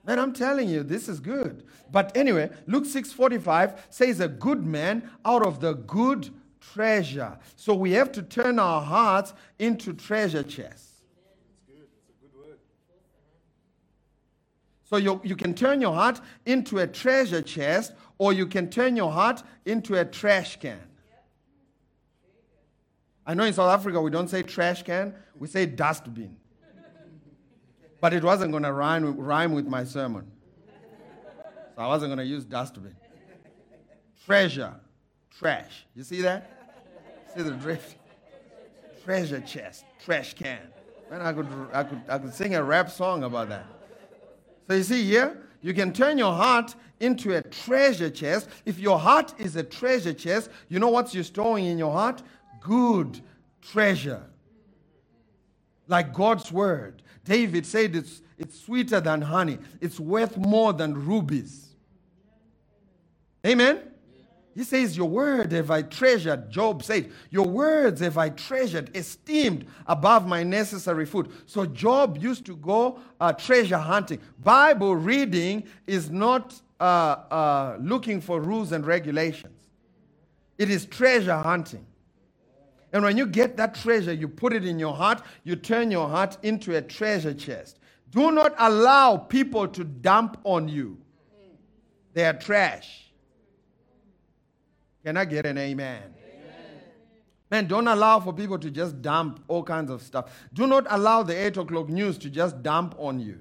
[0.05, 1.65] Man, I'm telling you, this is good.
[1.91, 7.39] But anyway, Luke 6:45 says a good man out of the good treasure.
[7.57, 10.97] So we have to turn our hearts into treasure chests.
[14.89, 18.97] So you, you can turn your heart into a treasure chest, or you can turn
[18.97, 20.81] your heart into a trash can.
[23.27, 26.37] I know in South Africa we don't say trash can, we say dustbin.
[28.01, 30.31] But it wasn't going to rhyme, rhyme with my sermon.
[31.75, 32.95] So I wasn't going to use dustbin.
[34.25, 34.75] Treasure,
[35.31, 35.87] trash.
[35.95, 36.51] You see that?
[37.35, 37.97] See the drift?
[39.05, 40.59] Treasure chest, trash can.
[41.11, 43.67] Man, I could, I could, I could sing a rap song about that.
[44.69, 48.49] So you see here, you can turn your heart into a treasure chest.
[48.65, 52.23] If your heart is a treasure chest, you know what you're storing in your heart?
[52.61, 53.21] Good
[53.63, 54.23] treasure.
[55.89, 57.03] Like God's word.
[57.25, 61.75] David said it's, it's sweeter than honey, it's worth more than rubies.
[63.45, 63.81] Amen?
[64.57, 66.51] He says, Your word have I treasured.
[66.51, 71.31] Job said, Your words have I treasured, esteemed above my necessary food.
[71.45, 74.19] So Job used to go uh, treasure hunting.
[74.43, 79.61] Bible reading is not uh, uh, looking for rules and regulations,
[80.57, 81.87] it is treasure hunting.
[82.95, 86.09] And when you get that treasure, you put it in your heart, you turn your
[86.09, 87.79] heart into a treasure chest.
[88.11, 90.97] Do not allow people to dump on you.
[92.15, 93.06] They are trash.
[95.07, 96.03] Can I get an amen?
[96.03, 96.83] amen?
[97.49, 100.33] Man, don't allow for people to just dump all kinds of stuff.
[100.53, 103.39] Do not allow the 8 o'clock news to just dump on you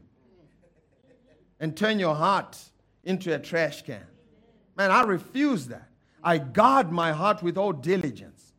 [1.60, 2.56] and turn your heart
[3.04, 4.06] into a trash can.
[4.78, 5.90] Man, I refuse that.
[6.24, 8.54] I guard my heart with all diligence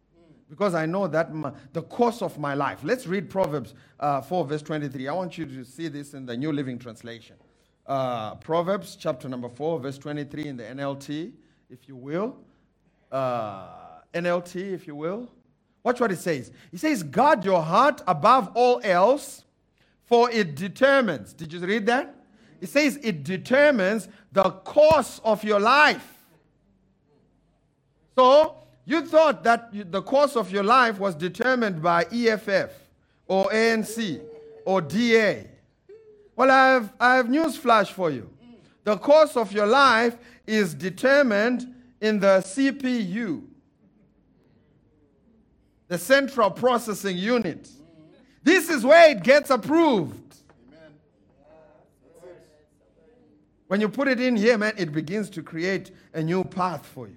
[0.50, 2.80] because I know that my, the course of my life.
[2.82, 5.06] Let's read Proverbs uh, 4, verse 23.
[5.06, 7.36] I want you to see this in the New Living Translation.
[7.86, 11.30] Uh, Proverbs chapter number 4, verse 23 in the NLT,
[11.70, 12.36] if you will
[13.10, 13.66] uh,
[14.14, 15.28] NLT, if you will.
[15.82, 16.50] Watch what it says.
[16.72, 19.44] It says, Guard your heart above all else,
[20.04, 21.32] for it determines.
[21.32, 22.14] Did you read that?
[22.60, 26.12] It says it determines the course of your life.
[28.16, 32.70] So, you thought that the course of your life was determined by EFF
[33.26, 34.20] or ANC
[34.64, 35.46] or DA.
[36.34, 38.30] Well, I have, I have news flash for you.
[38.84, 43.44] The course of your life is determined in the CPU,
[45.88, 47.68] the central processing unit.
[48.42, 50.22] This is where it gets approved.
[53.68, 57.08] When you put it in here, man, it begins to create a new path for
[57.08, 57.16] you.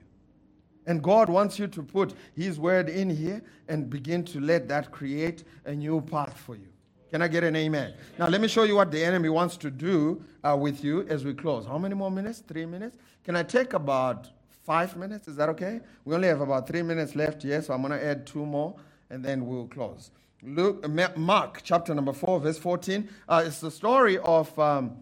[0.88, 4.90] And God wants you to put His word in here and begin to let that
[4.92, 6.68] create a new path for you.
[7.12, 7.94] Can I get an amen?
[8.18, 11.24] Now, let me show you what the enemy wants to do uh, with you as
[11.24, 11.66] we close.
[11.66, 12.40] How many more minutes?
[12.40, 12.98] Three minutes?
[13.24, 14.30] Can I take about
[14.64, 15.28] five minutes.
[15.28, 15.82] Is that okay?
[16.06, 18.76] We only have about three minutes left here, so I'm going to add two more
[19.10, 20.12] and then we'll close.
[20.42, 20.88] Luke,
[21.18, 23.10] Mark chapter number 4, verse 14.
[23.28, 24.98] Uh, it's the story of um,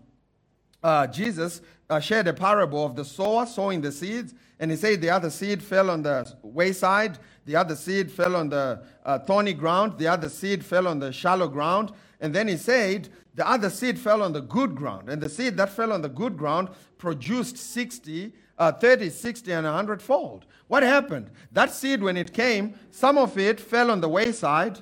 [0.81, 4.33] uh, Jesus uh, shared a parable of the sower sowing the seeds.
[4.59, 8.49] And he said the other seed fell on the wayside, the other seed fell on
[8.49, 11.91] the uh, thorny ground, the other seed fell on the shallow ground.
[12.19, 15.09] And then he said the other seed fell on the good ground.
[15.09, 19.65] And the seed that fell on the good ground produced 60, uh, 30, 60, and
[19.65, 20.45] 100 fold.
[20.67, 21.29] What happened?
[21.51, 24.79] That seed, when it came, some of it fell on the wayside.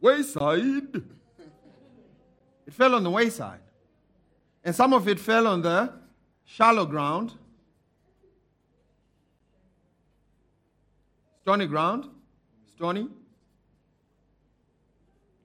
[0.00, 1.02] Wayside.
[2.66, 3.60] It fell on the wayside.
[4.64, 5.92] And some of it fell on the
[6.44, 7.32] shallow ground.
[11.42, 12.08] Stony ground.
[12.74, 13.08] Stony.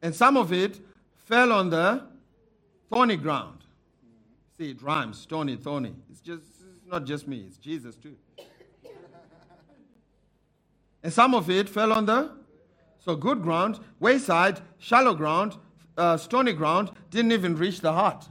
[0.02, 0.80] And some of it
[1.26, 2.04] fell on the
[2.90, 3.57] thorny ground.
[4.58, 5.94] See, it rhymes, stony, thorny.
[6.10, 6.44] It's just
[6.76, 8.16] it's not just me, it's Jesus too.
[11.04, 12.32] and some of it fell on the
[12.98, 15.56] so good ground, wayside, shallow ground,
[15.96, 18.28] uh, stony ground, didn't even reach the heart.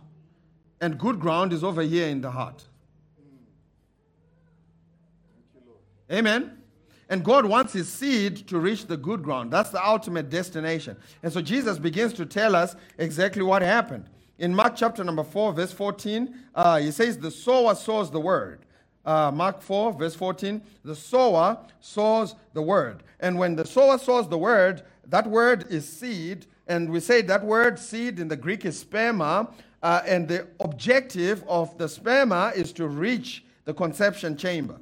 [0.81, 2.65] And good ground is over here in the heart.
[6.13, 6.59] Amen.
[7.09, 9.53] And God wants his seed to reach the good ground.
[9.53, 10.97] That's the ultimate destination.
[11.23, 14.09] And so Jesus begins to tell us exactly what happened
[14.39, 18.61] in Mark chapter number 4, verse 14, uh, he says, The sower sows the word.
[19.05, 23.03] Uh, Mark 4, verse 14, the sower sows the word.
[23.21, 26.47] And when the sower sows the word, that word is seed.
[26.67, 29.53] And we say that word seed in the Greek is sperma.
[29.83, 34.77] Uh, and the objective of the sperma is to reach the conception chamber.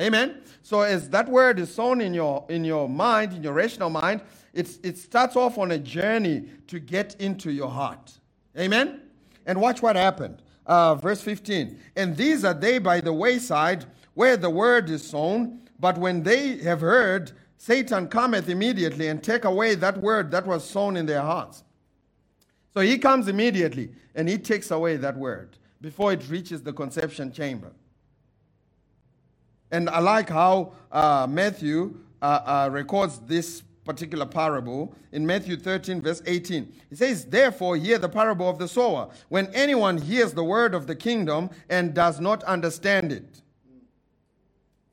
[0.00, 0.40] Amen.
[0.62, 4.22] So as that word is sown in your in your mind, in your rational mind,
[4.52, 8.12] it's, it starts off on a journey to get into your heart.
[8.58, 9.00] Amen?
[9.46, 10.42] And watch what happened.
[10.66, 11.78] Uh, verse 15.
[11.96, 13.84] And these are they by the wayside
[14.14, 15.60] where the word is sown.
[15.78, 20.68] But when they have heard, Satan cometh immediately and take away that word that was
[20.68, 21.64] sown in their hearts.
[22.72, 27.32] So he comes immediately and he takes away that word before it reaches the conception
[27.32, 27.72] chamber.
[29.70, 36.00] And I like how uh, Matthew uh, uh, records this particular parable in Matthew 13,
[36.00, 36.72] verse 18.
[36.90, 39.10] He says, Therefore, hear the parable of the sower.
[39.28, 43.42] When anyone hears the word of the kingdom and does not understand it,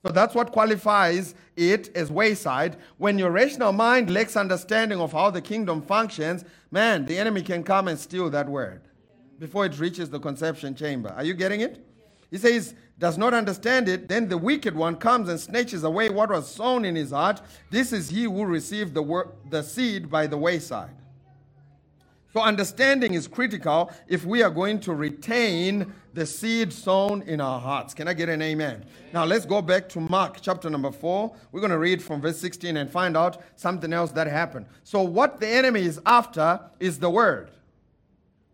[0.05, 2.77] so that's what qualifies it as wayside.
[2.97, 7.63] When your rational mind lacks understanding of how the kingdom functions, man, the enemy can
[7.63, 8.81] come and steal that word
[9.37, 11.09] before it reaches the conception chamber.
[11.09, 11.85] Are you getting it?
[12.31, 16.29] He says, does not understand it, then the wicked one comes and snatches away what
[16.29, 17.41] was sown in his heart.
[17.69, 20.91] This is he who received the, wor- the seed by the wayside.
[22.33, 27.59] So, understanding is critical if we are going to retain the seed sown in our
[27.59, 27.93] hearts.
[27.93, 28.85] Can I get an amen?
[29.13, 31.33] Now, let's go back to Mark chapter number 4.
[31.51, 34.67] We're going to read from verse 16 and find out something else that happened.
[34.85, 37.51] So, what the enemy is after is the word.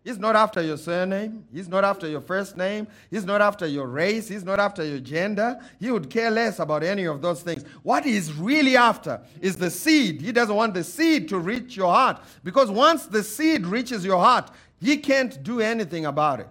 [0.04, 1.44] He's not after your surname.
[1.52, 2.86] He's not after your first name.
[3.10, 4.28] He's not after your race.
[4.28, 5.58] He's not after your gender.
[5.78, 7.64] He would care less about any of those things.
[7.82, 10.22] What he's really after is the seed.
[10.22, 14.18] He doesn't want the seed to reach your heart because once the seed reaches your
[14.18, 16.48] heart, he can't do anything about it.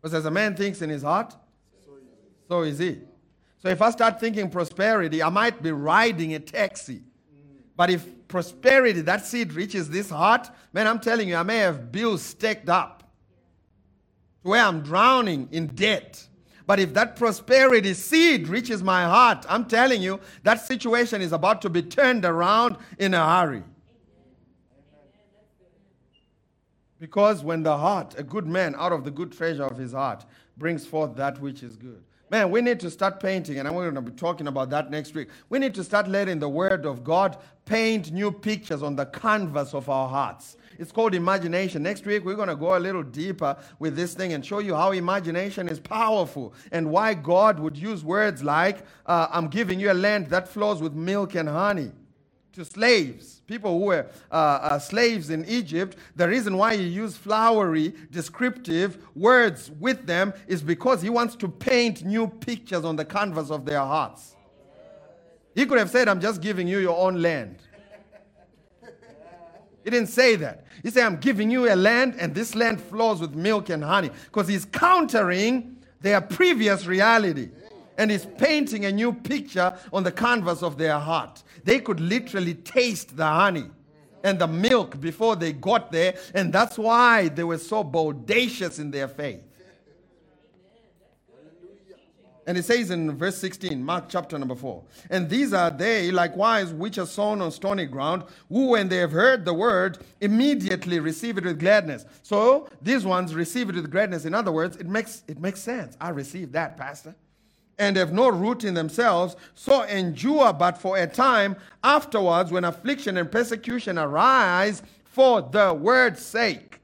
[0.00, 1.36] Because as a man thinks in his heart,
[2.48, 2.98] so is he.
[3.58, 7.02] So if I start thinking prosperity, I might be riding a taxi.
[7.76, 11.90] But if prosperity, that seed reaches this heart, man, I'm telling you, I may have
[11.90, 13.02] bills stacked up
[14.42, 16.26] to where I'm drowning in debt.
[16.66, 21.62] But if that prosperity seed reaches my heart, I'm telling you, that situation is about
[21.62, 23.62] to be turned around in a hurry.
[26.98, 30.24] Because when the heart, a good man out of the good treasure of his heart,
[30.56, 32.04] brings forth that which is good.
[32.32, 35.14] Man, we need to start painting, and I'm going to be talking about that next
[35.14, 35.28] week.
[35.50, 39.74] We need to start letting the Word of God paint new pictures on the canvas
[39.74, 40.56] of our hearts.
[40.78, 41.82] It's called imagination.
[41.82, 44.74] Next week, we're going to go a little deeper with this thing and show you
[44.74, 49.92] how imagination is powerful and why God would use words like, uh, I'm giving you
[49.92, 51.92] a land that flows with milk and honey
[52.52, 57.16] to slaves, people who were uh, uh, slaves in Egypt, the reason why he used
[57.16, 63.04] flowery, descriptive words with them is because he wants to paint new pictures on the
[63.04, 64.36] canvas of their hearts.
[65.54, 67.56] He could have said, I'm just giving you your own land.
[69.84, 70.64] He didn't say that.
[70.82, 74.10] He said, I'm giving you a land, and this land flows with milk and honey.
[74.26, 77.50] Because he's countering their previous reality
[77.98, 81.42] and is painting a new picture on the canvas of their heart.
[81.64, 83.66] They could literally taste the honey
[84.24, 88.90] and the milk before they got there, and that's why they were so bodacious in
[88.90, 89.42] their faith.
[92.44, 94.82] And it says in verse 16, Mark chapter number 4.
[95.10, 99.12] And these are they likewise which are sown on stony ground, who, when they have
[99.12, 102.04] heard the word, immediately receive it with gladness.
[102.24, 104.24] So these ones receive it with gladness.
[104.24, 105.96] In other words, it makes, it makes sense.
[106.00, 107.14] I received that, Pastor
[107.78, 111.56] and have no root in themselves, so endure but for a time.
[111.82, 116.80] Afterwards, when affliction and persecution arise for the word's sake,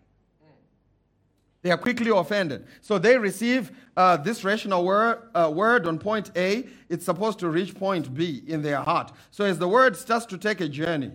[1.63, 2.67] they are quickly offended.
[2.81, 6.67] So they receive uh, this rational word, uh, word on point A.
[6.89, 9.13] It's supposed to reach point B in their heart.
[9.31, 11.13] So as the word starts to take a journey,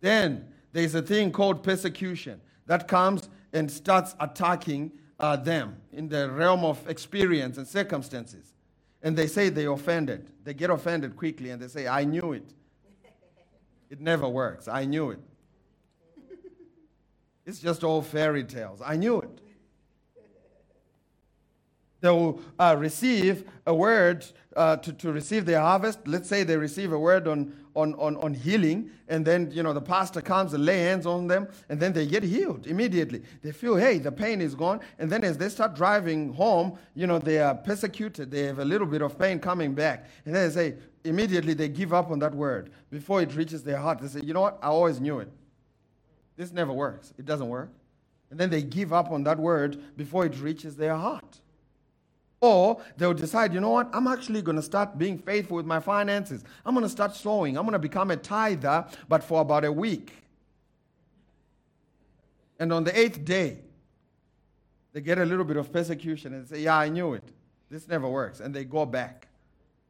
[0.00, 6.30] then there's a thing called persecution that comes and starts attacking uh, them in the
[6.30, 8.52] realm of experience and circumstances.
[9.02, 10.30] And they say they offended.
[10.44, 12.44] They get offended quickly and they say, I knew it.
[13.90, 14.66] It never works.
[14.66, 15.20] I knew it.
[17.46, 18.80] It's just all fairy tales.
[18.84, 19.40] I knew it.
[22.00, 26.06] They will uh, receive a word uh, to, to receive their harvest.
[26.06, 29.72] Let's say they receive a word on, on, on, on healing, and then, you know,
[29.72, 33.22] the pastor comes and lay hands on them, and then they get healed immediately.
[33.42, 34.80] They feel, hey, the pain is gone.
[34.98, 38.30] And then as they start driving home, you know, they are persecuted.
[38.30, 40.06] They have a little bit of pain coming back.
[40.24, 42.70] And then they say, immediately they give up on that word.
[42.90, 44.58] Before it reaches their heart, they say, you know what?
[44.62, 45.30] I always knew it.
[46.36, 47.12] This never works.
[47.18, 47.70] It doesn't work.
[48.30, 51.40] And then they give up on that word before it reaches their heart.
[52.44, 55.80] Or they'll decide, you know what, I'm actually going to start being faithful with my
[55.80, 56.44] finances.
[56.66, 57.56] I'm going to start sowing.
[57.56, 60.12] I'm going to become a tither, but for about a week.
[62.58, 63.60] And on the eighth day,
[64.92, 67.24] they get a little bit of persecution and say, Yeah, I knew it.
[67.70, 68.40] This never works.
[68.40, 69.26] And they go back.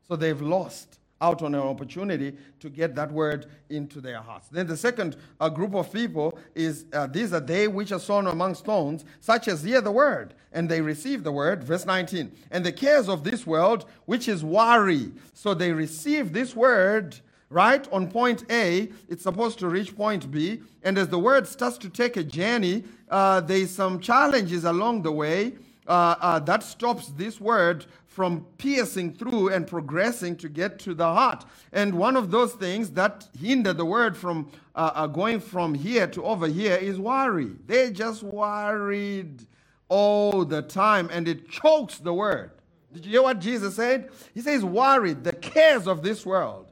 [0.06, 4.48] So they've lost out on an opportunity to get that word into their hearts.
[4.48, 8.26] Then the second uh, group of people is uh, these are they which are sown
[8.26, 11.64] among stones, such as hear the word, and they receive the word.
[11.64, 12.32] Verse 19.
[12.50, 15.12] And the cares of this world, which is worry.
[15.32, 17.16] So they receive this word.
[17.50, 21.78] Right on point A, it's supposed to reach point B, and as the word starts
[21.78, 25.52] to take a journey, uh, there's some challenges along the way
[25.86, 31.04] uh, uh, that stops this word from piercing through and progressing to get to the
[31.04, 31.44] heart.
[31.72, 36.06] And one of those things that hinder the word from uh, uh, going from here
[36.06, 37.50] to over here is worry.
[37.66, 39.44] They're just worried
[39.88, 42.52] all the time and it chokes the word.
[42.92, 44.10] Did you hear what Jesus said?
[44.32, 46.70] He says, worried, the cares of this world.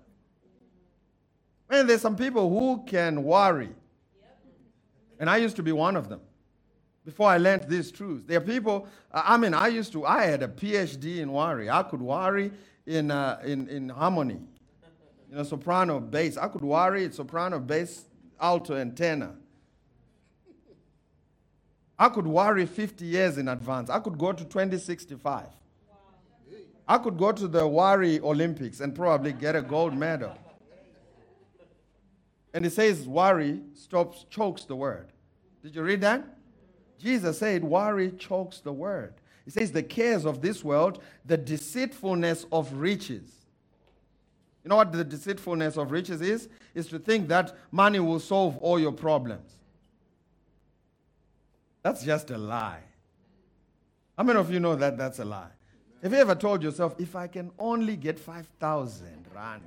[1.68, 3.70] And there's some people who can worry.
[5.18, 6.20] And I used to be one of them
[7.04, 8.24] before I learned these truths.
[8.24, 11.68] There are people, I mean, I used to, I had a PhD in worry.
[11.68, 12.52] I could worry
[12.86, 14.40] in, uh, in, in harmony,
[15.28, 16.36] you know, soprano, bass.
[16.36, 18.04] I could worry in soprano, bass,
[18.40, 19.34] alto, and tenor.
[21.98, 23.88] I could worry 50 years in advance.
[23.88, 25.46] I could go to 2065.
[26.88, 30.36] I could go to the Worry Olympics and probably get a gold medal.
[32.52, 35.12] And it says worry stops, chokes the word.
[35.62, 36.24] Did you read that?
[37.02, 39.14] Jesus said, Worry chokes the word.
[39.44, 43.30] He says, The cares of this world, the deceitfulness of riches.
[44.64, 46.48] You know what the deceitfulness of riches is?
[46.74, 49.50] Is to think that money will solve all your problems.
[51.82, 52.82] That's just a lie.
[54.16, 55.50] How many of you know that that's a lie?
[56.02, 59.62] Have you ever told yourself, if I can only get 5,000 rand?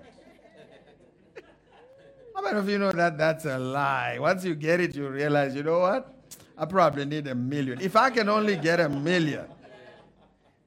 [2.36, 4.18] How many of you know that that's a lie?
[4.20, 6.15] Once you get it, you realize, you know what?
[6.58, 7.80] I probably need a million.
[7.82, 9.46] If I can only get a million.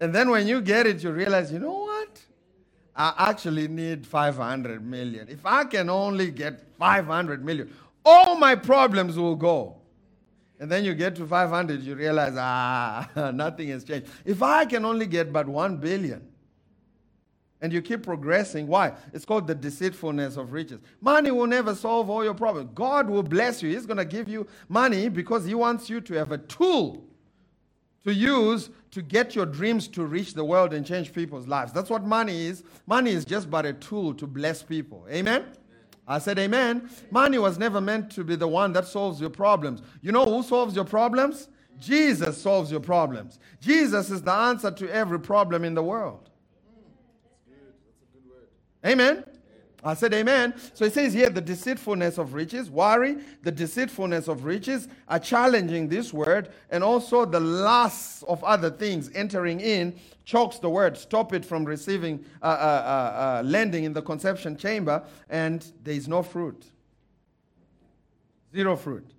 [0.00, 2.20] And then when you get it, you realize, you know what?
[2.94, 5.28] I actually need 500 million.
[5.28, 7.72] If I can only get 500 million,
[8.04, 9.76] all my problems will go.
[10.60, 14.08] And then you get to 500, you realize, ah, nothing has changed.
[14.24, 16.26] If I can only get but 1 billion,
[17.60, 18.66] and you keep progressing.
[18.66, 18.92] Why?
[19.12, 20.80] It's called the deceitfulness of riches.
[21.00, 22.70] Money will never solve all your problems.
[22.74, 23.70] God will bless you.
[23.70, 27.04] He's going to give you money because He wants you to have a tool
[28.04, 31.72] to use to get your dreams to reach the world and change people's lives.
[31.72, 32.62] That's what money is.
[32.86, 35.06] Money is just but a tool to bless people.
[35.10, 35.44] Amen?
[36.06, 36.88] I said, Amen.
[37.10, 39.82] Money was never meant to be the one that solves your problems.
[40.00, 41.48] You know who solves your problems?
[41.78, 43.38] Jesus solves your problems.
[43.60, 46.27] Jesus is the answer to every problem in the world.
[48.84, 49.24] Amen.
[49.82, 50.54] I said amen.
[50.74, 55.88] So it says here the deceitfulness of riches, worry, the deceitfulness of riches are challenging
[55.88, 61.32] this word, and also the lusts of other things entering in chokes the word, stop
[61.32, 66.08] it from receiving, uh, uh, uh, uh landing in the conception chamber, and there is
[66.08, 66.66] no fruit.
[68.52, 69.10] Zero fruit.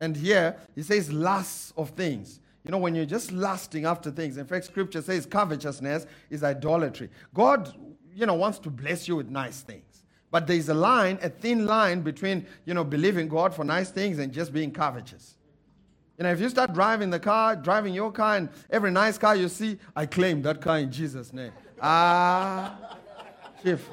[0.00, 2.40] And here he says lusts of things.
[2.64, 7.08] You know, when you're just lusting after things, in fact, scripture says covetousness is idolatry.
[7.32, 7.74] God,
[8.14, 10.02] you know, wants to bless you with nice things.
[10.30, 14.18] But there's a line, a thin line between, you know, believing God for nice things
[14.18, 15.36] and just being covetous.
[16.18, 19.34] You know, if you start driving the car, driving your car, and every nice car
[19.34, 21.52] you see, I claim that car in Jesus' name.
[21.80, 22.96] Ah,
[23.62, 23.88] chief.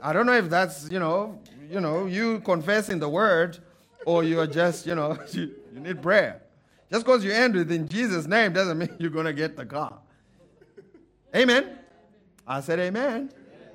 [0.00, 3.58] I don't know if that's, you know, you know, you confessing the word
[4.06, 6.42] or you're just, you know, you, you need prayer.
[6.92, 9.64] Just because you end with in Jesus' name doesn't mean you're going to get the
[9.64, 9.98] car.
[11.34, 11.78] Amen.
[12.46, 13.32] I said amen.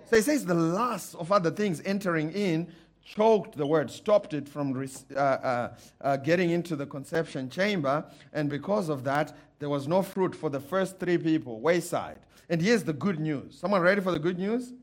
[0.09, 2.71] So he says the lust of other things entering in
[3.03, 8.05] choked the word, stopped it from uh, uh, uh, getting into the conception chamber.
[8.33, 12.19] And because of that, there was no fruit for the first three people, wayside.
[12.49, 13.57] And here's the good news.
[13.57, 14.73] Someone ready for the good news?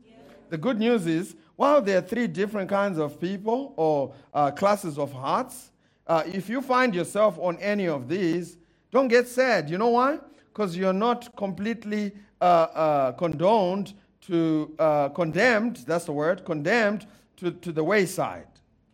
[0.49, 4.99] The good news is while there are three different kinds of people or uh, classes
[4.99, 5.71] of hearts,
[6.07, 8.57] uh, if you find yourself on any of these,
[8.91, 9.69] don't get sad.
[9.69, 10.19] You know why?
[10.53, 17.05] Because you're not completely uh, uh, condoned to, uh, condemned, that's the word, condemned
[17.37, 18.47] to, to the wayside.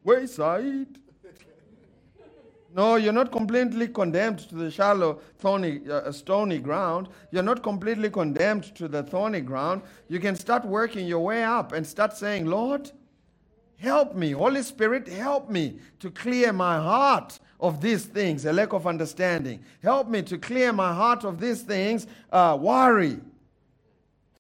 [0.03, 0.88] Wayside?
[2.74, 7.09] No, you're not completely condemned to the shallow, thorny, uh, stony ground.
[7.32, 9.82] You're not completely condemned to the thorny ground.
[10.07, 12.89] You can start working your way up and start saying, Lord,
[13.82, 18.74] Help me, Holy Spirit, help me to clear my heart of these things, a lack
[18.74, 19.60] of understanding.
[19.82, 23.20] Help me to clear my heart of these things, uh, worry.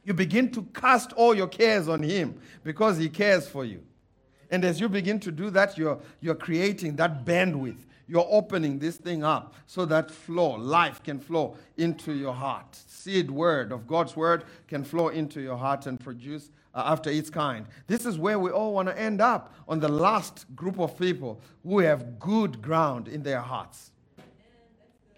[0.03, 3.81] You begin to cast all your cares on Him because He cares for you.
[4.51, 8.97] And as you begin to do that, you're, you're creating that bandwidth You're opening this
[8.97, 12.75] thing up so that flow, life can flow into your heart.
[12.87, 17.29] Seed word of God's word can flow into your heart and produce uh, after its
[17.29, 17.65] kind.
[17.87, 21.41] This is where we all want to end up on the last group of people
[21.63, 23.91] who have good ground in their hearts.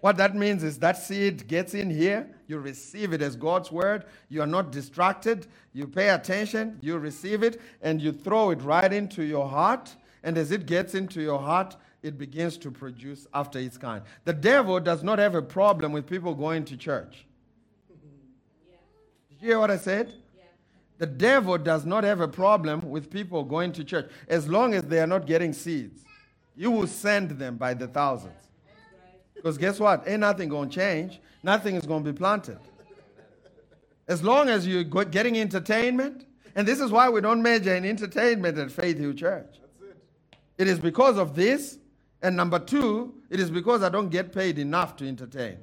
[0.00, 4.04] What that means is that seed gets in here, you receive it as God's word,
[4.28, 8.92] you are not distracted, you pay attention, you receive it, and you throw it right
[8.92, 9.96] into your heart.
[10.22, 14.02] And as it gets into your heart, it begins to produce after its kind.
[14.26, 17.24] The devil does not have a problem with people going to church.
[19.30, 20.12] Did you hear what I said?
[20.98, 24.82] The devil does not have a problem with people going to church as long as
[24.84, 26.04] they are not getting seeds.
[26.56, 28.34] You will send them by the thousands.
[29.34, 30.04] Because guess what?
[30.06, 31.20] Ain't nothing going to change.
[31.42, 32.58] Nothing is going to be planted.
[34.06, 38.56] As long as you're getting entertainment, and this is why we don't major in entertainment
[38.58, 39.58] at Faith Hill Church.
[39.60, 40.36] That's it.
[40.58, 41.78] it is because of this
[42.24, 45.58] and number two, it is because I don't get paid enough to entertain.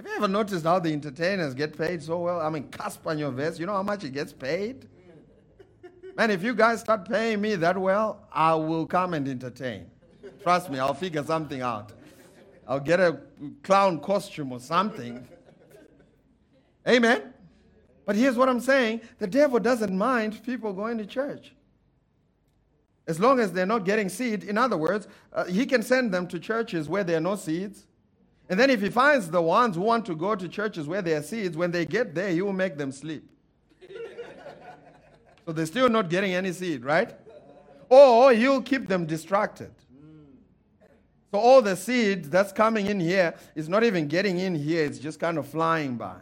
[0.00, 2.40] Have you ever noticed how the entertainers get paid so well?
[2.40, 4.88] I mean, Cassper Nyovest, you know how much he gets paid?
[6.16, 9.90] Man, if you guys start paying me that well, I will come and entertain.
[10.42, 11.92] Trust me, I'll figure something out.
[12.66, 13.20] I'll get a
[13.62, 15.28] clown costume or something.
[16.88, 17.34] Amen?
[18.06, 21.52] But here's what I'm saying the devil doesn't mind people going to church.
[23.06, 26.26] As long as they're not getting seed, in other words, uh, he can send them
[26.28, 27.84] to churches where there are no seeds.
[28.50, 31.20] And then if he finds the ones who want to go to churches where there
[31.20, 33.30] are seeds, when they get there, he will make them sleep.
[35.46, 37.14] so they're still not getting any seed, right?
[37.88, 39.70] Or he'll keep them distracted.
[41.30, 44.98] So all the seed that's coming in here is not even getting in here, it's
[44.98, 46.16] just kind of flying by.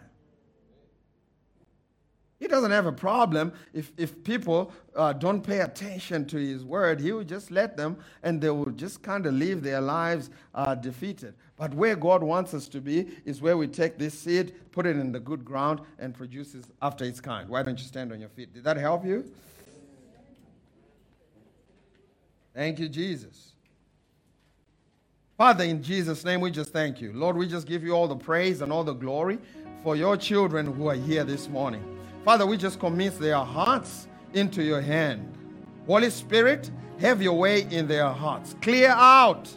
[2.39, 7.01] He doesn't have a problem if, if people uh, don't pay attention to his word.
[7.01, 10.77] He will just let them and they will just kind of live their lives uh,
[10.77, 11.35] defeated.
[11.57, 14.97] But where God wants us to be is where we take this seed, put it
[14.97, 17.49] in the good ground, and produces after its kind.
[17.49, 18.55] Why don't you stand on your feet?
[18.55, 19.29] Did that help you?
[22.55, 23.53] Thank you, Jesus.
[25.37, 27.13] Father, in Jesus' name, we just thank you.
[27.13, 29.39] Lord, we just give you all the praise and all the glory
[29.83, 31.98] for your children who are here this morning.
[32.29, 35.35] Father, we just commit their hearts into your hand.
[35.87, 36.71] Holy Spirit,
[37.01, 38.55] have your way in their hearts.
[38.61, 39.49] Clear out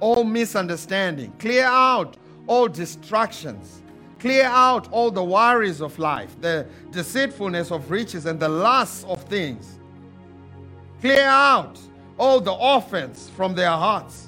[0.00, 1.32] all misunderstanding.
[1.38, 2.16] Clear out
[2.48, 3.84] all distractions.
[4.18, 9.22] Clear out all the worries of life, the deceitfulness of riches, and the lusts of
[9.26, 9.78] things.
[11.00, 11.78] Clear out
[12.18, 14.27] all the offense from their hearts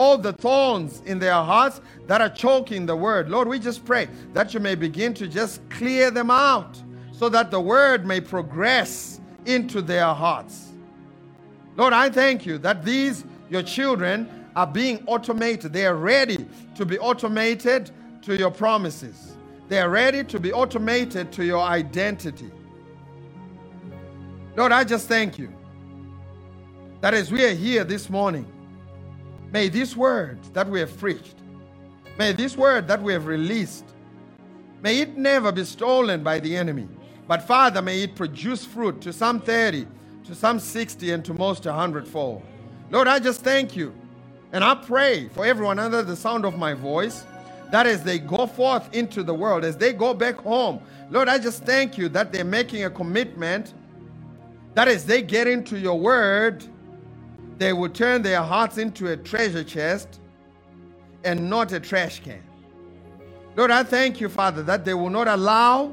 [0.00, 3.28] all the thorns in their hearts that are choking the word.
[3.28, 6.82] Lord, we just pray that you may begin to just clear them out
[7.12, 10.70] so that the word may progress into their hearts.
[11.76, 14.26] Lord, I thank you that these, your children,
[14.56, 15.74] are being automated.
[15.74, 16.46] They are ready
[16.76, 17.90] to be automated
[18.22, 19.36] to your promises.
[19.68, 22.50] They are ready to be automated to your identity.
[24.56, 25.52] Lord, I just thank you
[27.02, 28.50] that as we are here this morning,
[29.52, 31.34] May this word that we have preached,
[32.18, 33.84] may this word that we have released,
[34.82, 36.88] may it never be stolen by the enemy.
[37.26, 39.86] But Father, may it produce fruit to some 30,
[40.24, 42.42] to some 60, and to most a hundredfold.
[42.90, 43.92] Lord, I just thank you.
[44.52, 47.24] And I pray for everyone under the sound of my voice
[47.70, 51.38] that as they go forth into the world, as they go back home, Lord, I
[51.38, 53.74] just thank you that they're making a commitment
[54.74, 56.64] that as they get into your word,
[57.60, 60.18] they will turn their hearts into a treasure chest
[61.24, 62.42] and not a trash can.
[63.54, 65.92] Lord, I thank you, Father, that they will not allow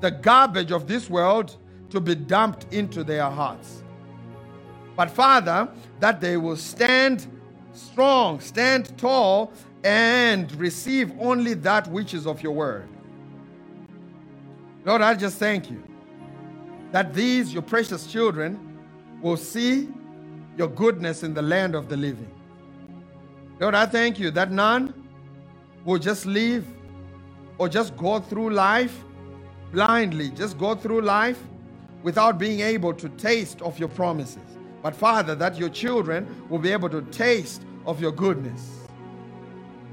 [0.00, 1.56] the garbage of this world
[1.90, 3.82] to be dumped into their hearts.
[4.94, 7.26] But, Father, that they will stand
[7.72, 9.52] strong, stand tall,
[9.82, 12.88] and receive only that which is of your word.
[14.84, 15.82] Lord, I just thank you
[16.92, 18.78] that these, your precious children,
[19.20, 19.88] will see
[20.60, 22.30] your goodness in the land of the living.
[23.60, 24.92] Lord, I thank you that none
[25.86, 26.66] will just live
[27.56, 29.02] or just go through life
[29.72, 31.38] blindly, just go through life
[32.02, 34.58] without being able to taste of your promises.
[34.82, 38.80] But Father, that your children will be able to taste of your goodness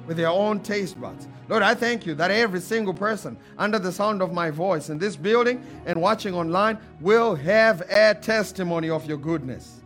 [0.05, 1.29] with their own taste buds.
[1.47, 4.97] Lord, I thank you that every single person under the sound of my voice in
[4.97, 9.76] this building and watching online will have a testimony of your goodness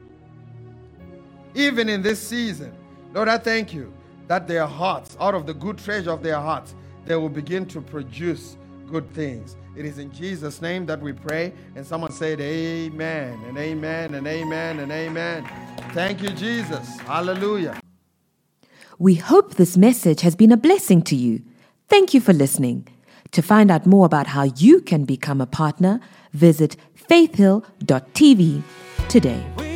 [1.56, 2.74] even in this season.
[3.14, 3.94] Lord, I thank you
[4.28, 6.76] that their hearts, out of the good treasure of their hearts,
[7.06, 9.56] they will begin to produce good things.
[9.76, 11.54] It is in Jesus' name that we pray.
[11.76, 15.50] And someone said, Amen, and amen, and amen, and amen.
[15.94, 17.00] Thank you, Jesus.
[17.00, 17.80] Hallelujah.
[19.00, 21.42] We hope this message has been a blessing to you.
[21.88, 22.88] Thank you for listening.
[23.32, 26.02] To find out more about how you can become a partner,
[26.34, 28.62] visit faithhill.tv
[29.08, 29.71] today.